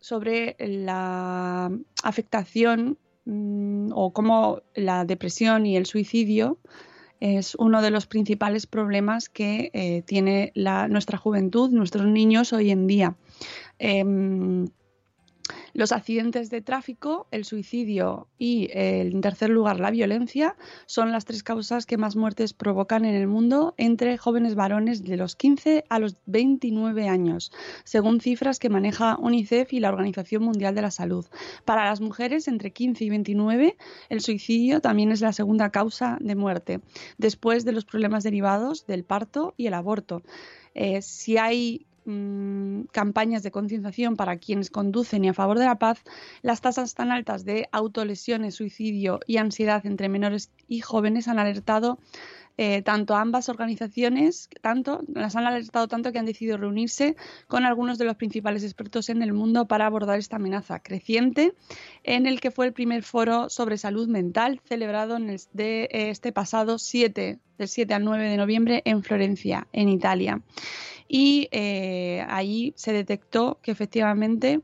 [0.00, 1.70] sobre la
[2.02, 6.56] afectación mm, o cómo la depresión y el suicidio
[7.22, 12.72] es uno de los principales problemas que eh, tiene la, nuestra juventud, nuestros niños hoy
[12.72, 13.14] en día.
[13.84, 14.68] Em,
[15.74, 20.54] los accidentes de tráfico, el suicidio y, en tercer lugar, la violencia
[20.86, 25.16] son las tres causas que más muertes provocan en el mundo entre jóvenes varones de
[25.16, 27.50] los 15 a los 29 años,
[27.82, 31.26] según cifras que maneja UNICEF y la Organización Mundial de la Salud.
[31.64, 33.76] Para las mujeres entre 15 y 29,
[34.10, 36.80] el suicidio también es la segunda causa de muerte,
[37.18, 40.22] después de los problemas derivados del parto y el aborto.
[40.74, 45.78] Eh, si hay Mm, campañas de concienciación para quienes conducen y a favor de la
[45.78, 46.02] paz,
[46.42, 52.00] las tasas tan altas de autolesiones, suicidio y ansiedad entre menores y jóvenes han alertado
[52.58, 57.14] eh, tanto a ambas organizaciones, tanto, las han alertado tanto que han decidido reunirse
[57.46, 61.54] con algunos de los principales expertos en el mundo para abordar esta amenaza creciente,
[62.02, 66.78] en el que fue el primer foro sobre salud mental celebrado en de este pasado
[66.78, 70.42] 7, del 7 al 9 de noviembre en Florencia, en Italia
[71.14, 74.62] y eh, ahí se detectó que efectivamente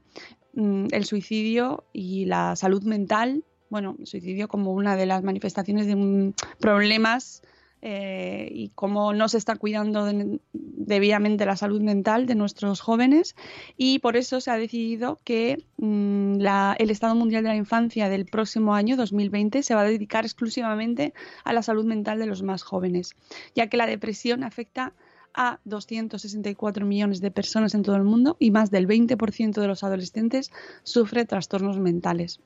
[0.54, 6.32] mm, el suicidio y la salud mental, bueno, suicidio como una de las manifestaciones de
[6.58, 7.42] problemas
[7.82, 10.10] eh, y cómo no se está cuidando
[10.54, 13.36] debidamente la salud mental de nuestros jóvenes
[13.76, 16.40] y por eso se ha decidido que mm,
[16.78, 21.12] el Estado Mundial de la Infancia del próximo año 2020 se va a dedicar exclusivamente
[21.44, 23.16] a la salud mental de los más jóvenes,
[23.54, 24.94] ya que la depresión afecta
[25.34, 29.84] a 264 millones de personas en todo el mundo y más del 20% de los
[29.84, 30.50] adolescentes
[30.82, 32.40] sufre trastornos mentales.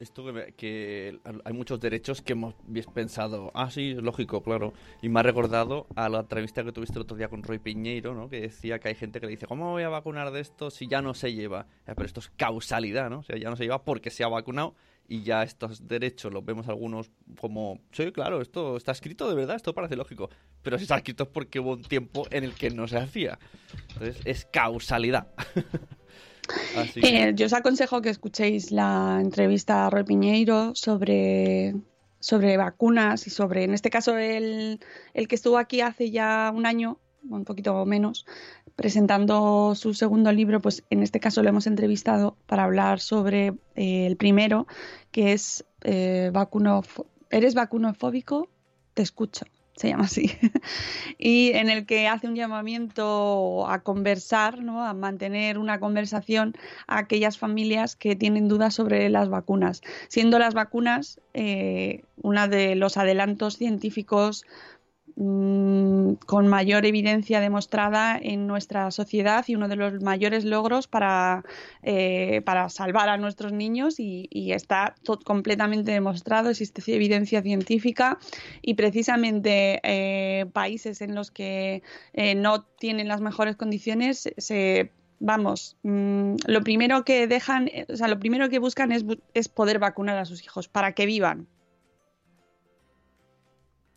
[0.00, 0.24] Esto
[0.56, 2.54] que, hay muchos derechos que hemos
[2.94, 4.72] pensado, ah, sí, es lógico, claro.
[5.02, 8.14] Y me ha recordado a la entrevista que tuviste el otro día con Roy Piñeiro,
[8.14, 8.28] ¿no?
[8.28, 10.86] Que decía que hay gente que le dice, ¿cómo voy a vacunar de esto si
[10.86, 11.66] ya no se lleva?
[11.84, 13.18] Pero esto es causalidad, ¿no?
[13.18, 14.76] O sea, ya no se lleva porque se ha vacunado
[15.08, 19.56] y ya estos derechos los vemos algunos como, sí, claro, esto está escrito de verdad,
[19.56, 20.28] esto parece lógico,
[20.62, 23.38] pero si está escrito es porque hubo un tiempo en el que no se hacía.
[23.88, 25.28] Entonces es causalidad.
[26.94, 31.74] Eh, yo os aconsejo que escuchéis la entrevista a Roy Piñeiro sobre,
[32.20, 34.80] sobre vacunas y sobre, en este caso, el,
[35.12, 38.24] el que estuvo aquí hace ya un año, un poquito menos,
[38.78, 44.06] presentando su segundo libro, pues en este caso lo hemos entrevistado para hablar sobre eh,
[44.06, 44.68] el primero,
[45.10, 46.30] que es eh,
[47.30, 48.48] ¿Eres vacunofóbico?
[48.94, 49.46] Te escucho
[49.78, 50.32] se llama así,
[51.18, 54.84] y en el que hace un llamamiento a conversar, ¿no?
[54.84, 56.54] a mantener una conversación
[56.88, 62.74] a aquellas familias que tienen dudas sobre las vacunas, siendo las vacunas eh, uno de
[62.74, 64.44] los adelantos científicos
[65.20, 71.44] Mm, con mayor evidencia demostrada en nuestra sociedad y uno de los mayores logros para,
[71.82, 78.18] eh, para salvar a nuestros niños y, está completamente demostrado, existe evidencia científica
[78.62, 85.76] y precisamente eh, países en los que eh, no tienen las mejores condiciones se vamos,
[85.82, 89.04] mm, lo primero que dejan, o sea, lo primero que buscan es,
[89.34, 91.48] es poder vacunar a sus hijos para que vivan.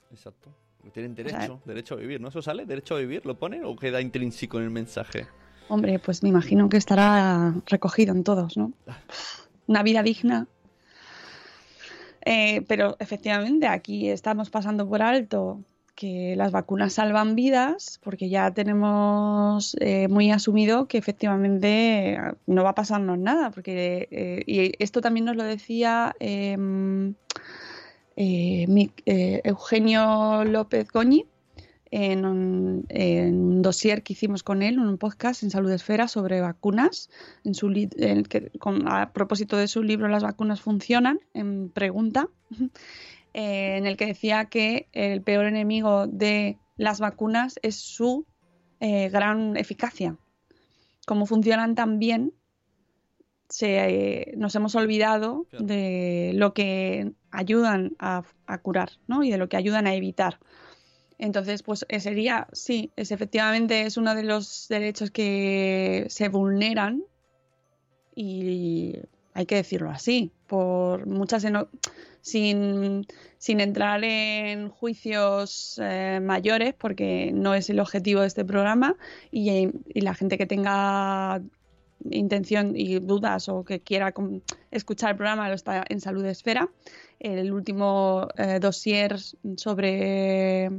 [0.10, 0.61] Exacto.
[0.94, 2.30] Tienen derecho, derecho a vivir, ¿no?
[2.30, 2.66] ¿Eso sale?
[2.66, 3.26] ¿Derecho a vivir?
[3.26, 5.28] ¿Lo pone o queda intrínseco en el mensaje?
[5.70, 8.74] Hombre, pues me imagino que estará recogido en todos, ¿no?
[9.68, 10.48] Una vida digna.
[12.26, 15.62] Eh, pero efectivamente, aquí estamos pasando por alto
[15.96, 22.72] que las vacunas salvan vidas, porque ya tenemos eh, muy asumido que efectivamente no va
[22.72, 26.16] a pasarnos nada, porque eh, y esto también nos lo decía
[28.16, 28.66] eh,
[29.06, 31.26] eh, Eugenio López Goñi
[31.92, 37.10] en un, dossier que hicimos con él, en un podcast en Salud Esfera sobre vacunas,
[37.44, 37.68] en su
[38.86, 42.30] a propósito de su libro Las vacunas funcionan, en pregunta,
[43.34, 48.26] eh, en el que decía que el peor enemigo de las vacunas es su
[48.80, 50.18] gran eficacia.
[51.06, 52.34] Como funcionan tan bien,
[53.52, 58.24] se, nos hemos olvidado de lo que ayudan a,
[58.64, 59.24] curar ¿no?
[59.24, 60.40] y de lo que ayudan a evitar.
[61.20, 67.04] Entonces, pues eh, sería, sí, es efectivamente es uno de los derechos que se vulneran
[68.16, 68.96] y
[69.34, 71.70] hay que decirlo así, por muchas eno-
[72.22, 73.06] sin,
[73.38, 78.98] sin entrar en juicios eh, mayores, porque no es el objetivo de este programa,
[79.32, 81.42] y, y la gente que tenga
[82.10, 84.14] intención y dudas o que quiera
[84.72, 86.70] escuchar el programa está en Salud Esfera.
[87.20, 89.18] El último eh, dossier
[89.58, 90.72] sobre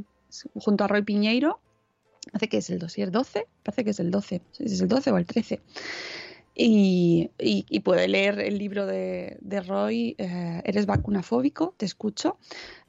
[0.55, 1.61] junto a Roy Piñeiro,
[2.27, 4.81] parece que es el dossier 12, parece que es el 12, no sé si es
[4.81, 5.61] el 12 o el 13.
[6.55, 7.31] Y,
[7.83, 12.39] puede leer el libro de, de Roy, eh, Eres vacunafóbico, te escucho,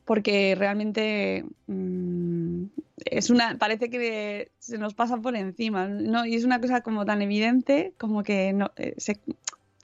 [0.06, 2.64] porque realmente mm,
[3.06, 6.26] es una, parece que se nos pasa por encima, ¿no?
[6.26, 8.96] Y es una cosa como tan evidente como que no, eh,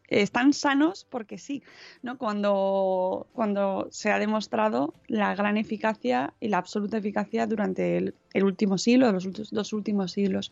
[0.10, 1.64] están sanos porque sí,
[2.02, 2.18] ¿no?
[2.18, 8.78] Cuando, cuando se ha demostrado la gran eficacia y la absoluta eficacia durante el, último
[8.78, 10.52] siglo, los dos últimos siglos.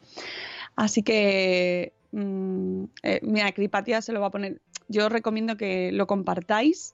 [0.75, 4.61] Así que, mm, eh, mira, Cripatia se lo va a poner.
[4.87, 6.93] Yo recomiendo que lo compartáis.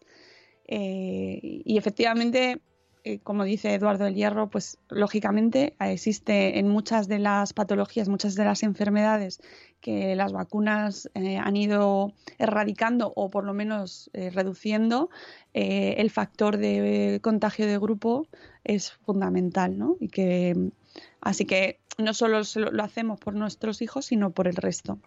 [0.67, 2.61] Eh, y efectivamente,
[3.03, 8.09] eh, como dice Eduardo del Hierro, pues lógicamente eh, existe en muchas de las patologías,
[8.09, 9.41] muchas de las enfermedades
[9.81, 15.09] que las vacunas han ido erradicando o por lo menos reduciendo,
[15.51, 18.25] el factor de contagio de grupo
[18.63, 19.97] es fundamental, ¿no?
[19.99, 20.71] Y que
[21.19, 24.99] así que no solo lo hacemos por nuestros hijos, sino por el resto.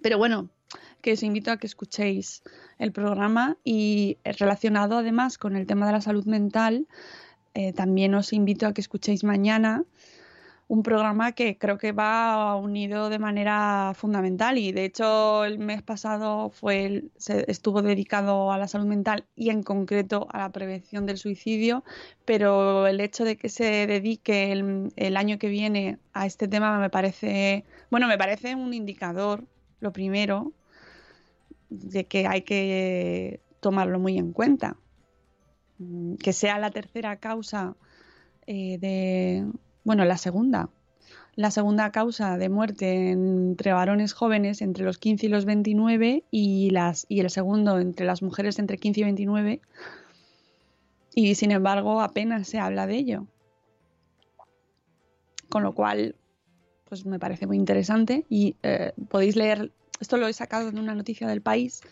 [0.00, 0.48] Pero bueno,
[1.02, 2.42] que os invito a que escuchéis
[2.78, 6.86] el programa y eh, relacionado además con el tema de la salud mental,
[7.54, 9.84] eh, también os invito a que escuchéis mañana
[10.68, 15.82] un programa que creo que va unido de manera fundamental y de hecho el mes
[15.82, 21.06] pasado fue se estuvo dedicado a la salud mental y en concreto a la prevención
[21.06, 21.84] del suicidio,
[22.26, 26.78] pero el hecho de que se dedique el, el año que viene a este tema
[26.78, 29.44] me parece, bueno, me parece un indicador,
[29.80, 30.52] lo primero,
[31.70, 34.76] de que hay que tomarlo muy en cuenta.
[35.78, 37.76] Mm, Que sea la tercera causa
[38.46, 39.46] eh, de,
[39.84, 40.70] bueno, la segunda,
[41.36, 46.70] la segunda causa de muerte entre varones jóvenes entre los 15 y los 29 y,
[46.70, 49.60] las, y el segundo entre las mujeres entre 15 y 29
[51.14, 53.26] y sin embargo apenas se habla de ello.
[55.48, 56.14] Con lo cual,
[56.88, 60.94] pues me parece muy interesante y eh, podéis leer, esto lo he sacado de una
[60.94, 61.82] noticia del país,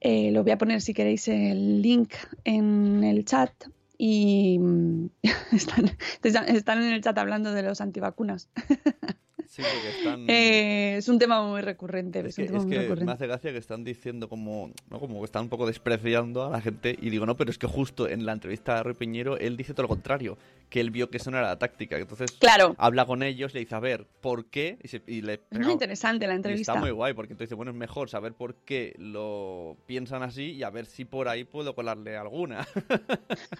[0.00, 3.52] eh, lo voy a poner si queréis el link en el chat
[3.96, 5.10] y mm,
[5.52, 8.48] están, están en el chat hablando de los antivacunas.
[9.54, 10.24] Sí, porque están...
[10.30, 12.20] Eh, es un tema muy recurrente.
[12.20, 13.04] Es Es, que, un tema es muy que recurrente.
[13.04, 14.98] me hace gracia que están diciendo como, ¿no?
[14.98, 17.66] como que están un poco despreciando a la gente y digo, no, pero es que
[17.66, 20.38] justo en la entrevista a Roy Piñero él dice todo lo contrario,
[20.70, 22.74] que él vio que eso no era la táctica, entonces Claro.
[22.78, 24.78] habla con ellos, le dice, a ver, ¿por qué?
[24.82, 26.72] Y, se- y le Es muy interesante la y entrevista.
[26.72, 30.62] está muy guay, porque entonces, bueno, es mejor saber por qué lo piensan así y
[30.62, 32.66] a ver si por ahí puedo colarle alguna.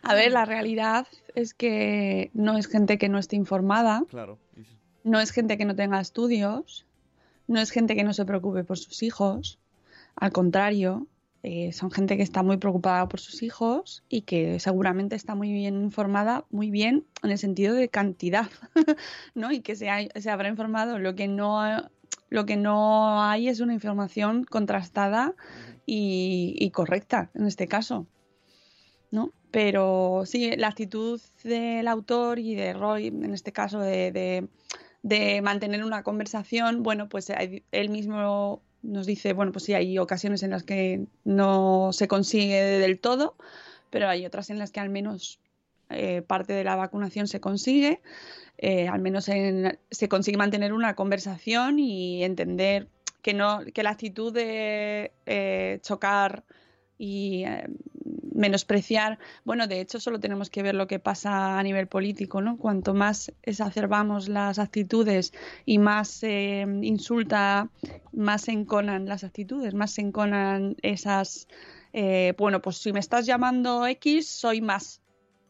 [0.02, 4.38] A ver, la realidad es que no es gente que no esté informada, claro.
[5.05, 6.87] No es gente que no tenga estudios,
[7.49, 9.59] no es gente que no se preocupe por sus hijos.
[10.15, 11.07] Al contrario,
[11.43, 15.53] eh, son gente que está muy preocupada por sus hijos y que seguramente está muy
[15.53, 18.49] bien informada, muy bien en el sentido de cantidad,
[19.35, 19.51] ¿no?
[19.51, 20.99] Y que se, ha- se habrá informado.
[21.01, 21.62] Lo que no,
[22.29, 25.35] lo que no hay es una información contrastada
[25.85, 28.07] y, correcta en este caso.
[29.11, 29.33] ¿no?
[29.51, 34.49] Pero sí, la actitud del autor y de Roy, en este caso, de-
[35.03, 37.31] de mantener una conversación, bueno, pues
[37.73, 42.61] él mismo nos dice, bueno, pues sí, hay ocasiones en las que no se consigue
[42.62, 43.37] del todo,
[43.91, 45.38] pero hay otras en las que al menos
[45.91, 48.01] eh, parte de la vacunación se consigue,
[48.59, 52.88] eh, al menos en- se consigue mantener una conversación y entender
[53.23, 56.45] que no que la actitud de eh, chocar
[56.99, 57.45] y
[58.35, 62.57] menospreciar, bueno, de hecho solo tenemos que ver lo que pasa a nivel político, ¿no?
[62.57, 65.33] Cuanto más exacerbamos las actitudes
[65.64, 67.71] y más se insulta,
[68.12, 71.47] más se enconan las actitudes, más se enconan esas,
[71.92, 75.03] eh, bueno, pues si me estás llamando X, soy más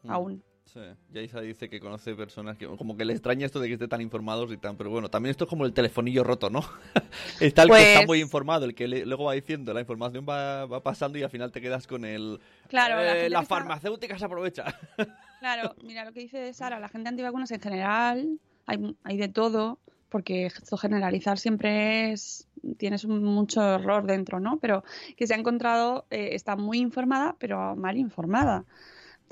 [0.03, 0.11] Mm.
[0.11, 0.43] aún.
[0.73, 0.79] Sí,
[1.11, 4.01] Yaisa dice que conoce personas que como que le extraña esto de que estén tan
[4.01, 6.61] informados y tan, pero bueno, también esto es como el telefonillo roto, ¿no?
[7.39, 10.25] está el que está Pues- muy informado, el que le- luego va diciendo, la información
[10.27, 12.39] va, va pasando y al final te quedas con el...
[12.69, 14.65] Claro, la eh, está- farmacéuticas aprovecha.
[15.39, 19.77] Claro, mira lo que dice Sara, la gente antivacunas en general, hay, hay de todo,
[20.07, 22.47] porque esto generalizar siempre es,
[22.77, 24.57] tienes un- mucho error dentro, ¿no?
[24.59, 24.85] Pero
[25.17, 28.63] que se ha encontrado, eh, está muy informada, pero mal informada.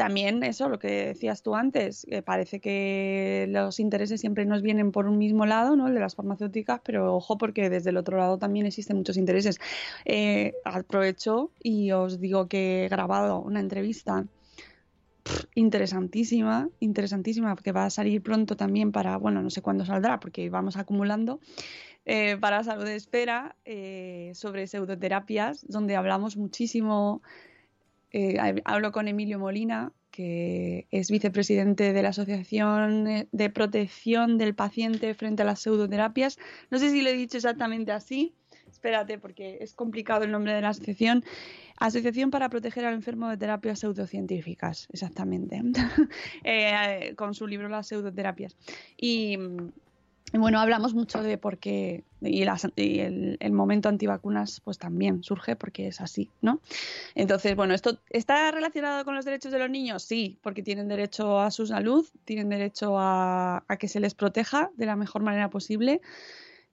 [0.02, 4.92] También eso, lo que decías tú antes, que parece que los intereses siempre nos vienen
[4.92, 5.88] por un mismo lado, ¿no?
[5.88, 9.60] El de las farmacéuticas, pero ojo porque desde el otro lado también existen muchos intereses.
[10.06, 14.26] Eh, aprovecho y os digo que he grabado una entrevista
[15.54, 20.50] interesantísima, interesantísima, que va a salir pronto también para, bueno, no sé cuándo saldrá porque
[20.50, 21.40] vamos acumulando.
[22.06, 27.22] eh, para Salud de Espera eh, sobre pseudoterapias, donde hablamos muchísimo
[28.12, 34.54] eh, hab- hablo con Emilio Molina, que es vicepresidente de la Asociación de Protección del
[34.56, 36.38] Paciente frente a las pseudoterapias.
[36.70, 38.34] No sé si lo he dicho exactamente así.
[38.70, 41.24] Espérate, porque es complicado el nombre de la asociación.
[41.78, 45.78] Asociación para proteger al enfermo de terapias pseudocientíficas, exactamente.
[46.44, 48.56] Eh, con su libro Las pseudoterapias.
[48.98, 49.38] Y
[50.34, 55.56] bueno, hablamos mucho de por qué, y, las- y el, momento antivacunas pues también surge
[55.56, 56.62] porque es así, ¿no?
[57.16, 60.04] Entonces, bueno, ¿esto está relacionado con los derechos de los niños?
[60.04, 64.72] Sí, porque tienen derecho a su salud, tienen derecho a, a que se les proteja
[64.78, 66.02] de la mejor manera posible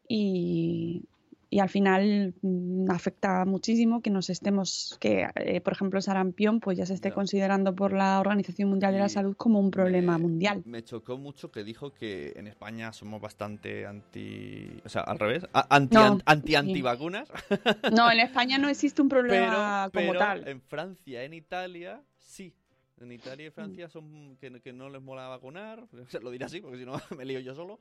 [0.08, 1.02] y,
[1.50, 6.76] y al final mm, afecta muchísimo que nos estemos, que eh, por ejemplo sarampión pues
[6.76, 7.14] ya se esté Ya.
[7.14, 10.62] considerando por la Organización Mundial de la Salud como un problema me- mundial.
[10.66, 14.80] Me chocó mucho que dijo que en España somos bastante anti.
[14.84, 15.46] O sea, al revés.
[15.70, 16.54] Anti, No, an- anti, sí.
[16.56, 17.28] antivacunas.
[17.92, 20.46] No, en España no existe un Pero, problema como pero tal.
[20.48, 22.52] en Francia, en Italia, sí.
[23.00, 25.86] En Italia y Francia son que, que no les mola vacunar.
[26.22, 27.78] Lo diré así, porque si no me lío yo solo.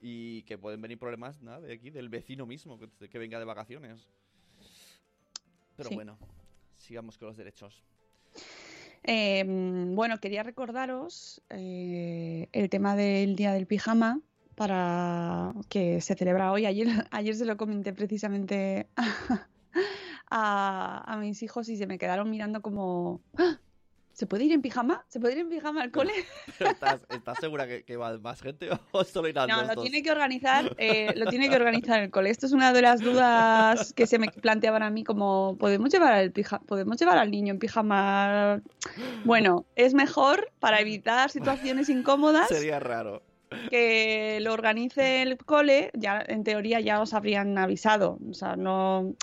[0.00, 3.44] Y que pueden venir problemas nada, de aquí, del vecino mismo, que, que venga de
[3.44, 4.08] vacaciones.
[5.76, 5.94] Pero Sí.
[5.94, 6.18] bueno,
[6.76, 7.82] sigamos con los derechos.
[9.04, 9.44] Eh,
[9.94, 14.20] bueno, quería recordaros eh, el tema del Día del Pijama
[14.54, 16.66] para que se celebra hoy.
[16.66, 18.88] Ayer, ayer se lo comenté precisamente
[20.30, 23.20] a, a mis hijos y se me quedaron mirando como...
[23.36, 23.58] "¿Ah?
[24.18, 25.04] ¿Se puede ir en pijama?
[25.06, 26.10] ¿Se puede ir en pijama al cole?
[26.58, 29.84] ¿Estás, estás segura que, que va más gente o solo irán No, los lo dos?
[29.84, 32.30] tiene que organizar, eh, lo tiene que organizar el cole.
[32.30, 36.14] Esto es una de las dudas que se me planteaban a mí, como podemos llevar
[36.14, 38.60] al pija- podemos llevar al niño en pijama.
[39.24, 43.22] Bueno, es mejor para evitar situaciones incómodas Sería raro.
[43.70, 45.92] que lo organice el cole.
[45.94, 49.14] Ya en teoría ya os habrían avisado, o sea, no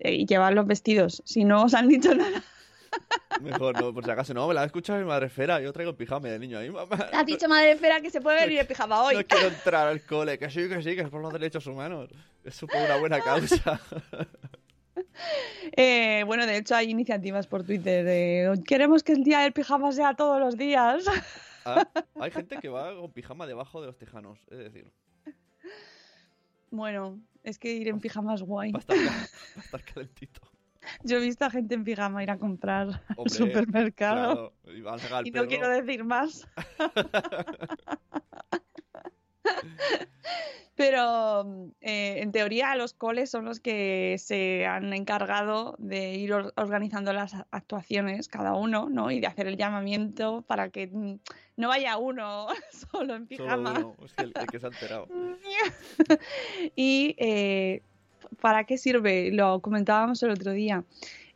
[0.00, 1.20] eh, y llevar los vestidos.
[1.26, 2.42] Si no os han dicho nada,
[3.40, 5.60] Mejor no, por si acaso no, me la ha escuchado mi madre esfera.
[5.60, 6.96] Yo traigo el pijama de niño ahí, mamá.
[7.12, 9.14] has dicho madre que se puede venir en pijama hoy.
[9.16, 12.08] No quiero entrar al cole, que sí, que sí, que es por los derechos humanos.
[12.44, 13.80] Es una buena causa.
[15.76, 19.92] Eh, bueno, de hecho hay iniciativas por Twitter de queremos que el día del pijama
[19.92, 21.04] sea todos los días.
[21.64, 21.86] Ah,
[22.20, 24.90] hay gente que va con pijama debajo de los tejanos, es decir,
[26.70, 28.72] Bueno, es que ir en pijama es guay.
[28.72, 29.12] va a estar, va
[29.56, 30.40] a estar calentito.
[31.02, 34.80] Yo he visto a gente en pijama ir a comprar al Hombre, supermercado Claro, y
[34.82, 36.46] van a sacar al y no quiero decir más.
[40.74, 41.42] Pero
[41.80, 47.12] eh, en teoría los coles son los que se han encargado de ir or- organizando
[47.12, 49.10] las actuaciones cada uno, ¿no?
[49.10, 50.86] Y de hacer el llamamiento para que
[51.56, 52.46] no vaya uno
[52.92, 53.70] solo en Solo pijama.
[53.72, 55.08] uno, es que el, el que se ha enterado.
[56.76, 57.82] y eh,
[58.40, 59.30] ¿para qué sirve?
[59.32, 60.84] Lo comentábamos el otro día.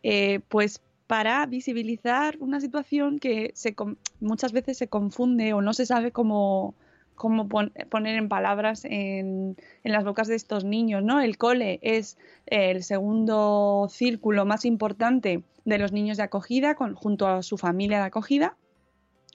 [0.02, 3.74] Eh, pues para visibilizar una situación que se,
[4.20, 6.74] muchas veces se confunde o no se sabe cómo,
[7.14, 11.20] cómo pon- poner en palabras en, en las bocas de estos niños, ¿no?
[11.20, 17.26] El cole es el segundo círculo más importante de los niños de acogida con- junto
[17.28, 18.56] a su familia de acogida,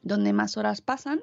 [0.02, 1.22] donde más horas pasan,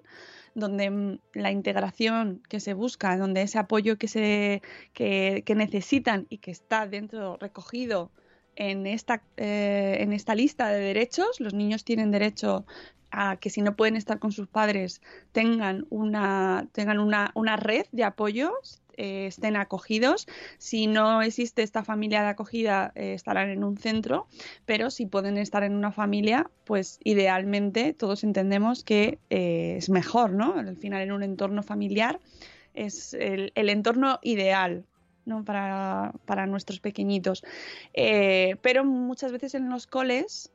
[0.54, 6.26] donde mm, la integración que se busca, donde ese apoyo que, se, que, que necesitan
[6.28, 8.10] y que está dentro recogido
[8.56, 12.64] en esta, eh, en esta lista de derechos, los niños tienen derecho
[13.10, 15.00] a que si no pueden estar con sus padres
[15.32, 18.52] tengan una, tengan una, una red de apoyo,
[18.96, 20.26] eh, estén acogidos.
[20.58, 24.26] Si no existe esta familia de acogida, eh, estarán en un centro,
[24.66, 30.32] pero si pueden estar en una familia, pues idealmente todos entendemos que eh, es mejor,
[30.32, 30.54] ¿no?
[30.58, 32.20] Al final en un entorno familiar
[32.74, 34.84] es el, entorno ideal.
[35.26, 35.42] ¿no?
[35.42, 36.12] Para,
[36.46, 37.44] nuestros pequeñitos.
[37.94, 40.52] Pero muchas veces en los coles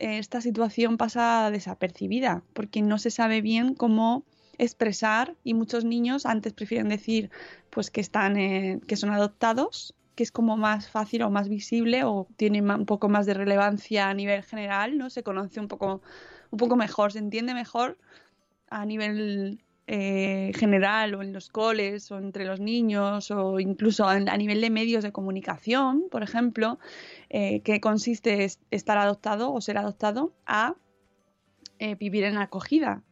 [0.00, 4.24] esta situación pasa desapercibida porque no se sabe bien cómo
[4.58, 7.30] expresar y muchos niños antes prefieren decir
[7.70, 12.04] pues que están eh, que son adoptados que es como más fácil o más visible
[12.04, 16.02] o tiene un poco más de relevancia a nivel general no se conoce un poco
[16.50, 17.98] un poco mejor se entiende mejor
[18.70, 24.18] a nivel eh, general o en los coles o entre los niños o incluso a,
[24.18, 26.78] nivel de medios de comunicación por ejemplo
[27.28, 30.74] eh, que consiste es- estar adoptado o ser adoptado a
[31.78, 33.02] eh, vivir en acogida.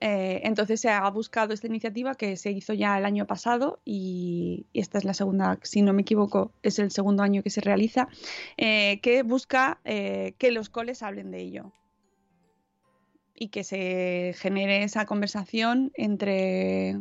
[0.00, 4.66] Eh, entonces se ha buscado esta iniciativa que se hizo ya el año pasado y,
[4.72, 8.08] esta es la segunda, si no me equivoco, es el segundo año que se realiza,
[8.56, 11.72] eh, que busca eh, que los coles hablen de ello
[13.34, 16.98] y que se genere esa conversación entre,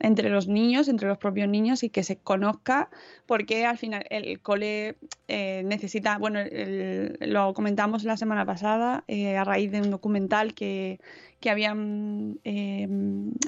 [0.00, 2.88] entre los niños, entre los propios niños y que se conozca
[3.26, 4.96] porque al final el cole
[5.26, 10.54] eh, necesita, bueno, el- lo comentamos la semana pasada eh, a raíz de un documental
[10.54, 11.00] que,
[11.40, 12.86] que habían eh,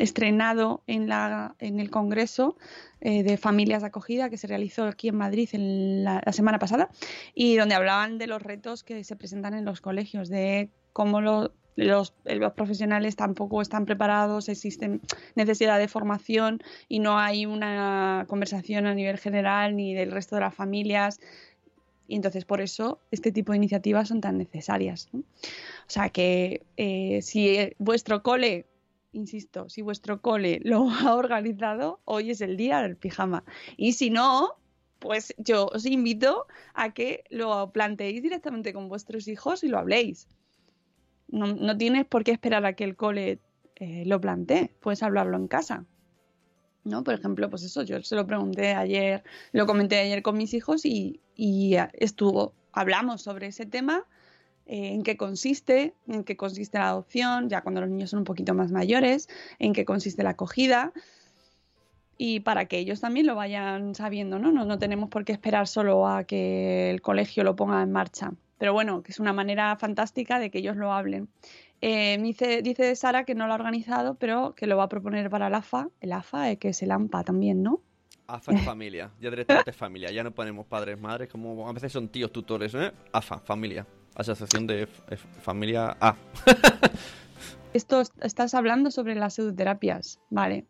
[0.00, 2.56] estrenado en, la, en el Congreso
[3.00, 6.58] eh, de Familias de Acogida que se realizó aquí en Madrid en la, la semana
[6.58, 6.88] pasada
[7.34, 11.52] y donde hablaban de los retos que se presentan en los colegios, de cómo lo-
[11.76, 15.00] los, los profesionales tampoco están preparados, existen
[15.34, 20.42] necesidad de formación y no hay una conversación a nivel general ni del resto de
[20.42, 21.20] las familias.
[22.08, 25.08] Y entonces por eso este tipo de iniciativas son tan necesarias.
[25.12, 25.22] O
[25.86, 28.66] sea que eh, si vuestro cole,
[29.12, 33.44] insisto, si vuestro cole lo ha organizado, hoy es el día del pijama.
[33.76, 34.56] Y si no,
[34.98, 40.28] pues yo os invito a que lo planteéis directamente con vuestros hijos y lo habléis.
[41.30, 43.40] No, no tienes por qué esperar a que el cole
[43.76, 45.84] eh, lo plantee, puedes hablarlo en casa.
[46.84, 47.04] ¿No?
[47.04, 49.22] Por ejemplo, pues eso, yo se lo pregunté ayer,
[49.52, 54.06] lo comenté ayer con mis hijos y, y estuvo, hablamos sobre ese tema,
[54.66, 58.24] eh, en qué consiste, en qué consiste la adopción, ya cuando los niños son un
[58.24, 59.28] poquito más mayores,
[59.58, 60.92] en qué consiste la acogida
[62.22, 64.52] y para que ellos también lo vayan sabiendo, ¿no?
[64.52, 68.34] No, no tenemos por qué esperar solo a que el colegio lo ponga en marcha.
[68.60, 71.30] Pero bueno, que es una manera fantástica de que ellos lo hablen.
[71.80, 75.30] Eh, dice, dice Sara que no lo ha organizado, pero que lo va a proponer
[75.30, 75.88] para el AFA.
[76.02, 77.80] El AFA, eh, que es el AMPA también, ¿no?
[78.26, 81.90] AFA es familia, ya directamente es familia, ya no ponemos padres, madres, como a veces
[81.90, 82.92] son tíos tutores, ¿eh?
[83.12, 84.86] AFA, familia, Asociación de
[85.40, 86.14] Familia A.
[87.72, 90.20] Esto est- estás hablando sobre las pseudoterapias.
[90.28, 90.66] Vale,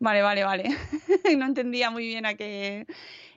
[0.00, 0.64] vale, vale, vale.
[1.38, 2.86] no entendía muy bien a qué.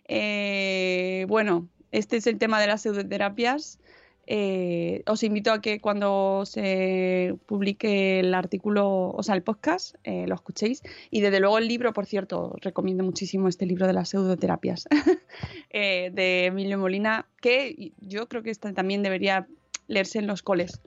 [0.07, 3.79] Eh, bueno, este es el tema de las pseudoterapias.
[4.27, 10.25] Eh, os invito a que cuando se publique el artículo, o sea, el podcast, eh,
[10.27, 10.81] lo escuchéis.
[11.11, 14.87] Y desde luego el libro, por cierto, recomiendo muchísimo este libro de las pseudoterapias
[15.69, 19.47] eh, de Emilio Molina, que yo creo que este también debería
[19.87, 20.81] leerse en los coles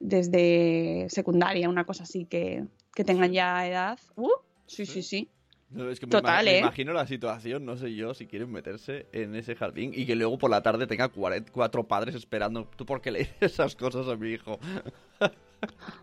[0.00, 2.64] desde secundaria, una cosa así que,
[2.94, 3.98] que tengan ya edad.
[4.16, 4.30] Uh,
[4.66, 5.28] sí, sí, sí.
[5.70, 6.58] No, es que me, Total, me ¿eh?
[6.60, 10.38] imagino la situación, no sé yo, si quieren meterse en ese jardín y que luego
[10.38, 12.70] por la tarde tenga cuatro padres esperando.
[12.76, 14.58] ¿Tú por qué le dices esas cosas a mi hijo?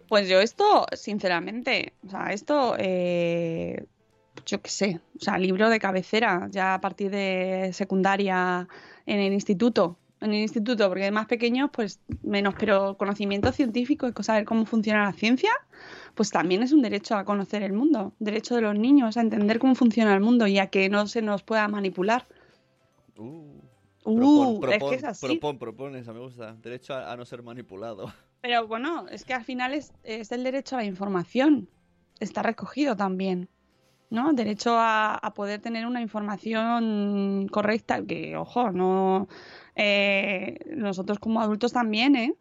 [0.10, 3.86] Pues yo esto, sinceramente, o sea, esto, eh,
[4.46, 8.68] yo qué sé, o sea, libro de cabecera, ya a partir de secundaria
[9.06, 14.10] en el instituto, en el instituto, porque de más pequeños, pues menos, pero conocimiento científico
[14.10, 15.52] y saber cómo funciona la ciencia,
[16.16, 19.60] pues también es un derecho a conocer el mundo, derecho de los niños a entender
[19.60, 22.26] cómo funciona el mundo y a que no se nos pueda manipular.
[23.18, 23.54] Uh,
[24.08, 25.26] Uh, propon, es propon, que es así.
[25.26, 26.54] propon, propon, esa me gusta.
[26.62, 28.14] Derecho a, a no ser manipulado.
[28.42, 31.68] Pero bueno, es que al final es, es el derecho a la información.
[32.20, 33.50] Está recogido también.
[34.12, 34.32] ¿No?
[34.34, 38.06] Derecho a, a poder tener una información correcta.
[38.06, 39.28] Que, ojo, no.
[39.76, 42.36] eh, nosotros como adultos también, ¿eh?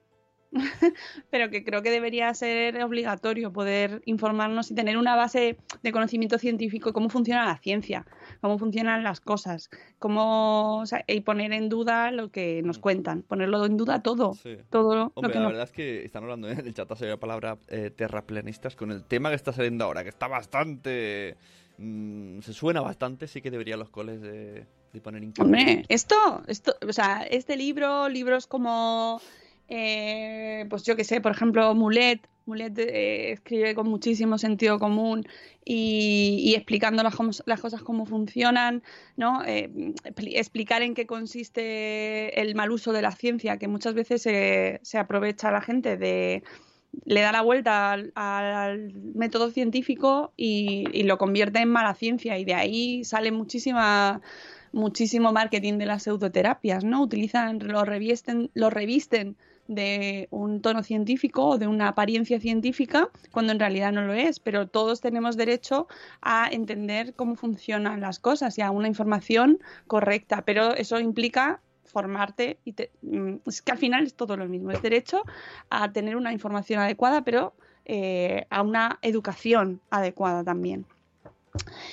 [1.30, 6.38] Pero que creo que debería ser obligatorio poder informarnos y tener una base de conocimiento
[6.38, 8.06] científico cómo funciona la ciencia,
[8.40, 13.22] cómo funcionan las cosas, cómo, o sea, y poner en duda lo que nos cuentan,
[13.22, 14.56] ponerlo en duda todo, Sí.
[14.70, 17.04] todo lo Hombre, que la nos verdad es que están hablando en el chat, ha
[17.04, 21.36] la palabra eh, terraplanistas con el tema que está saliendo ahora, que está bastante...
[21.78, 25.44] mm, se suena bastante, sí que deberían los coles de, de poner hincapié.
[25.44, 29.20] Hombre, esto, esto, o sea, este libro, libros como,
[29.68, 35.26] eh, pues yo que sé, por ejemplo, Mulet, Mulet eh, escribe con muchísimo sentido común
[35.64, 37.14] y, explicando las,
[37.46, 38.82] las cosas cómo funcionan,
[39.16, 39.42] ¿no?
[39.44, 39.70] Eh,
[40.04, 44.80] expli- explicar en qué consiste el mal uso de la ciencia, que muchas veces se,
[44.82, 46.42] se aprovecha la gente de
[47.04, 52.38] le da la vuelta al, al método científico y, y lo convierte en mala ciencia
[52.38, 54.22] y de ahí sale muchísima
[54.72, 57.00] muchísimo marketing de las pseudoterapias, ¿no?
[57.02, 59.36] Utilizan, lo revisten, lo revisten
[59.66, 64.40] de un tono científico o de una apariencia científica cuando en realidad no lo es,
[64.40, 65.88] pero todos tenemos derecho
[66.20, 72.58] a entender cómo funcionan las cosas y a una información correcta, pero eso implica formarte
[72.64, 75.22] y te- mm, es que al final es todo lo mismo, es derecho
[75.70, 77.54] a tener una información adecuada, pero
[77.84, 80.86] eh, a una educación adecuada también.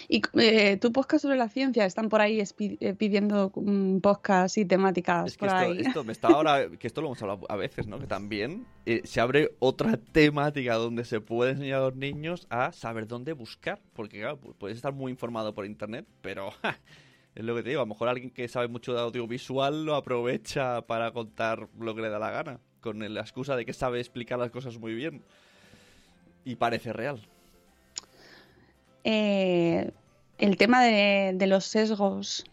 [0.10, 4.66] Y eh, tu podcast sobre la ciencia, están por ahí eh, pidiendo mm, podcasts y
[4.66, 5.80] temáticas Es que por esto, ahí.
[5.80, 8.00] esto me está ahora, que esto lo hemos hablado a veces, ¿no?
[8.00, 12.72] Que también eh, se abre otra temática donde se puede enseñar a los niños a
[12.72, 13.80] saber dónde buscar.
[13.94, 16.80] Porque, claro, pu- puedes estar muy informado por internet, pero ja,
[17.36, 17.82] es lo que te digo.
[17.82, 22.02] A lo mejor alguien que sabe mucho de audiovisual lo aprovecha para contar lo que
[22.02, 22.60] le da la gana.
[22.82, 25.22] Con la excusa de que sabe explicar las cosas muy bien.
[26.44, 27.22] Y parece real.
[29.04, 29.92] Eh,
[30.38, 32.46] el tema de, los sesgos,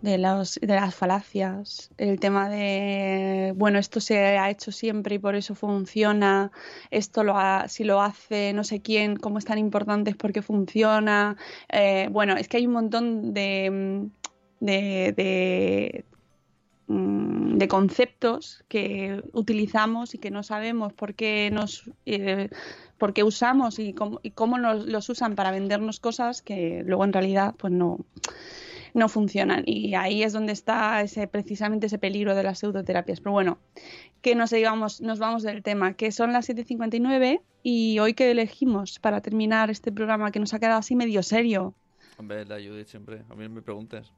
[0.00, 5.18] de, los, de las falacias, el tema de, bueno, esto se ha hecho siempre y
[5.18, 6.50] por eso funciona,
[6.90, 10.42] esto lo ha- si lo hace no sé quién, cómo es tan importante es porque
[10.42, 11.36] funciona.
[11.70, 14.10] Eh, bueno, es que hay un montón de, mm,
[16.86, 22.48] mm, de conceptos que utilizamos y que no sabemos por qué nos eh,
[23.04, 27.04] por qué usamos y cómo, y cómo nos, los usan para vendernos cosas que luego
[27.04, 27.98] en realidad pues no
[28.94, 33.32] no funcionan y ahí es donde está ese precisamente ese peligro de las pseudoterapias pero
[33.32, 33.58] bueno
[34.22, 38.98] que nos digamos nos vamos del tema que son las 7:59 y hoy que elegimos
[39.00, 41.74] para terminar este programa que nos ha quedado así medio serio
[42.16, 43.22] Hombre, la Judith siempre.
[43.28, 44.10] A mí me preguntes.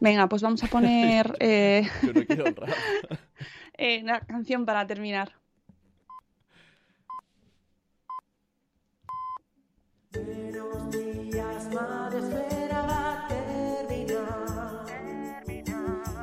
[0.00, 2.74] venga pues vamos a poner eh, Yo no quiero honrar.
[3.78, 5.37] eh, una canción para terminar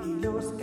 [0.03, 0.57] Y los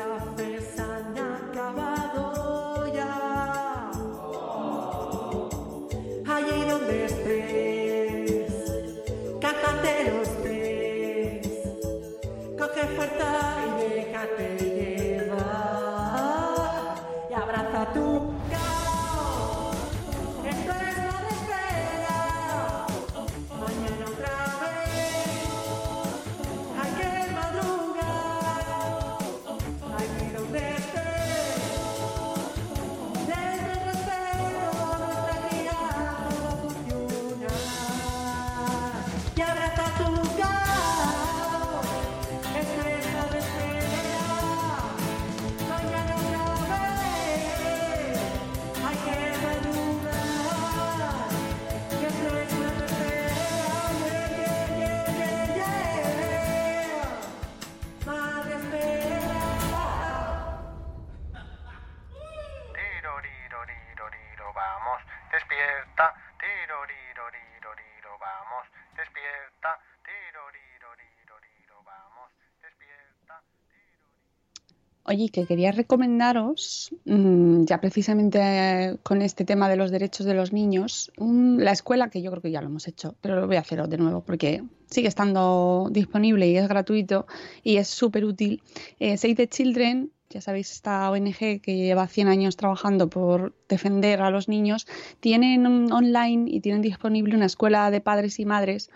[75.13, 80.55] Oye, que quería recomendaros, mm, ya precisamente con este tema de los derechos de los
[80.55, 83.61] niños, la escuela, que yo creo que ya lo hemos hecho, pero lo voy a
[83.61, 87.27] hacer de nuevo porque sigue estando disponible y es gratuito
[87.63, 88.63] y es súper útil.
[89.01, 94.23] Eh, Save the Children, ya sabéis, esta ONG que lleva 100 años trabajando por defender
[94.23, 94.87] a los niños,
[95.21, 98.89] tienen online y tienen disponible una escuela de padres y madres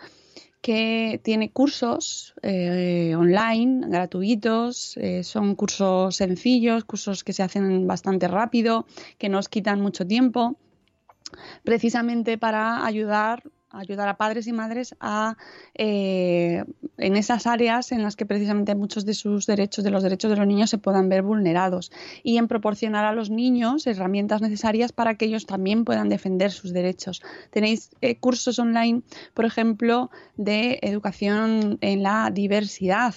[0.67, 8.27] que tiene cursos eh, online gratuitos, eh, son cursos sencillos, cursos que se hacen bastante
[8.27, 8.85] rápido,
[9.17, 10.57] que nos quitan mucho tiempo,
[11.63, 13.45] precisamente para ayudar
[13.79, 15.37] ayudar a padres y madres a
[15.75, 16.65] eh,
[16.99, 20.37] en esas áreas en las que precisamente muchos de sus derechos, de los derechos de
[20.37, 25.17] los niños, se puedan ver vulnerados y en proporcionar a los niños herramientas necesarias para
[25.17, 27.23] que ellos también puedan defender sus derechos.
[27.51, 29.03] Tenéis eh, cursos online,
[29.35, 33.15] por ejemplo, de educación en la diversidad,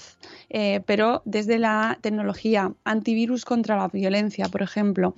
[0.49, 5.15] eh, pero desde la tecnología, antivirus contra la violencia, por ejemplo,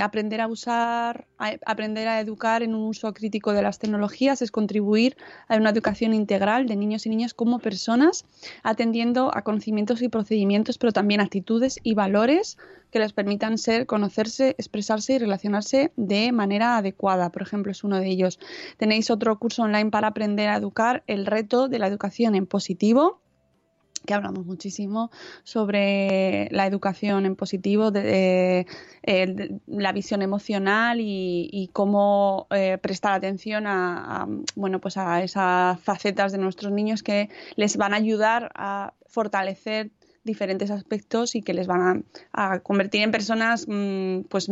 [0.00, 1.26] aprender a usar,
[1.66, 5.16] aprender a educar en un uso crítico de las tecnologías es contribuir
[5.48, 8.24] a una educación integral de niños y niñas como personas,
[8.62, 12.56] atendiendo a conocimientos y procedimientos, pero también actitudes y valores
[12.92, 17.32] que les permitan ser, conocerse, expresarse y relacionarse de manera adecuada.
[17.32, 18.38] Por ejemplo, es uno de ellos.
[18.76, 23.23] Tenéis otro curso online para aprender a educar, el reto de la educación en positivo
[24.04, 25.10] que hablamos muchísimo
[25.42, 28.66] sobre la educación en positivo, eh,
[29.66, 36.38] la visión emocional y, cómo eh, prestar atención a, bueno, pues a esas facetas de
[36.38, 39.90] nuestros niños que les van a ayudar a fortalecer
[40.22, 44.48] diferentes aspectos y que les van a, a convertir en personas mm, pues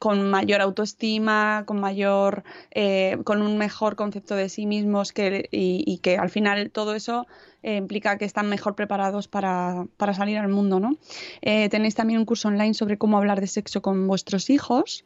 [0.00, 5.98] con mayor autoestima, con mayor, eh, con un mejor concepto de sí mismos que, y,
[5.98, 7.26] que al final todo eso
[7.62, 10.96] eh, implica que están mejor preparados para, para salir al mundo, ¿no?
[11.42, 15.04] Eh, tenéis también un curso online sobre cómo hablar de sexo con vuestros hijos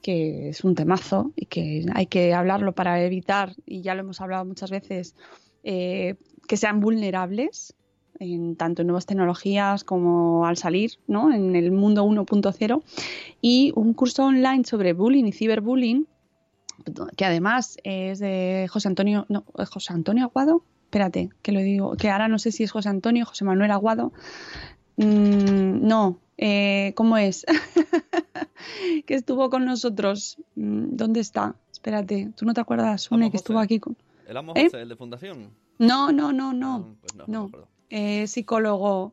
[0.00, 4.20] que es un temazo y que hay que hablarlo para evitar, y ya lo hemos
[4.22, 5.14] hablado muchas veces,
[5.62, 6.16] eh,
[6.48, 7.76] que sean vulnerables
[8.18, 11.32] en tanto en nuevas tecnologías como al salir ¿no?
[11.32, 12.82] en el mundo 1.0
[13.40, 16.06] y un curso online sobre bullying y ciberbullying
[17.16, 22.10] que además es de José Antonio no José Antonio Aguado espérate que lo digo que
[22.10, 24.12] ahora no sé si es José Antonio José Manuel Aguado
[24.96, 27.46] Mm, no eh, ¿cómo es?
[29.06, 31.56] que estuvo con nosotros Mm, ¿dónde está?
[31.72, 33.10] espérate ¿tú no te acuerdas?
[33.10, 33.96] Une que estuvo aquí con
[34.28, 34.64] El amo ¿Eh?
[34.64, 35.50] José, el de Fundación.
[35.78, 36.86] no, no, no, no.
[36.90, 37.50] Ah, pues no, no.
[37.94, 39.12] Eh, psicólogo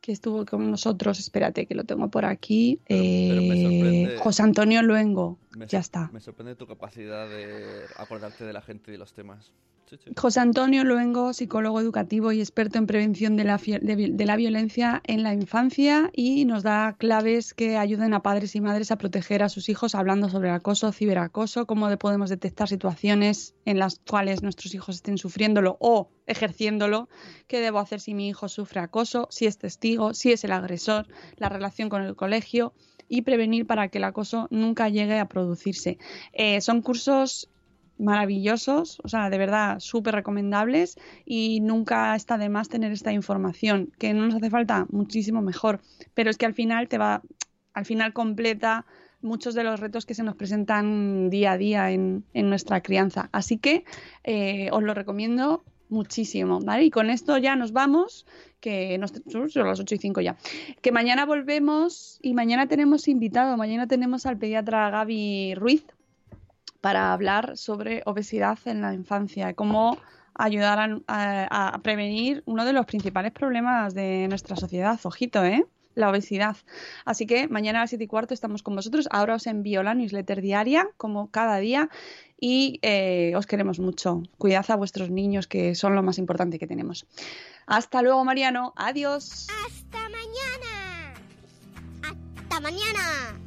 [0.00, 1.18] que estuvo con nosotros.
[1.20, 2.80] Espérate, que lo tengo por aquí.
[2.86, 5.38] Pero- pero me Eh, sorprende- José Antonio Luengo.
[5.56, 6.10] Me Ya está.
[6.12, 9.52] Me sorprende tu capacidad de acordarte de la gente y de los temas.
[9.88, 10.10] Sí, sí.
[10.16, 14.26] José Antonio Luengo, psicólogo educativo y experto en prevención de la, fi- de vi- de
[14.26, 18.90] la violencia en la infancia y nos da claves que ayuden a padres y madres
[18.90, 23.54] a proteger a sus hijos hablando sobre el acoso, ciberacoso, cómo de- podemos detectar situaciones
[23.64, 27.08] en las cuales nuestros hijos estén sufriéndolo o ejerciéndolo,
[27.46, 31.06] qué debo hacer si mi hijo sufre acoso, si es testigo, si es el agresor,
[31.36, 32.74] la relación con el colegio
[33.08, 35.98] y prevenir para que el acoso nunca llegue a producirse.
[36.32, 37.50] Eh, son cursos
[37.98, 43.92] maravillosos, o sea, de verdad súper recomendables y nunca está de más tener esta información,
[43.98, 45.80] que no nos hace falta muchísimo mejor,
[46.14, 47.22] pero es que al final te va,
[47.72, 48.84] al final completa
[49.22, 53.28] muchos de los retos que se nos presentan día a día en, en nuestra crianza.
[53.32, 53.84] Así que
[54.24, 56.84] eh, os lo recomiendo muchísimo, ¿vale?
[56.84, 58.26] Y con esto ya nos vamos,
[58.60, 60.36] que nos, son las 8 y 5 ya.
[60.82, 65.84] Que mañana volvemos y mañana tenemos invitado, mañana tenemos al pediatra Gaby Ruiz
[66.80, 69.98] para hablar sobre obesidad en la infancia, cómo
[70.34, 70.78] ayudar
[71.08, 74.98] a, a- prevenir uno de los principales problemas de nuestra sociedad.
[75.04, 75.64] Ojito, ¿eh?
[75.94, 76.56] La obesidad.
[77.06, 79.08] Así que mañana a las 7 y cuarto estamos con vosotros.
[79.10, 81.88] Ahora os envío la newsletter diaria, como cada día,
[82.38, 84.22] y eh, os queremos mucho.
[84.38, 87.06] Cuidad a vuestros niños, que son lo más importante que tenemos.
[87.66, 88.72] Hasta luego, Mariano.
[88.76, 89.46] Adiós.
[89.66, 91.14] Hasta mañana.
[92.02, 93.45] Hasta mañana.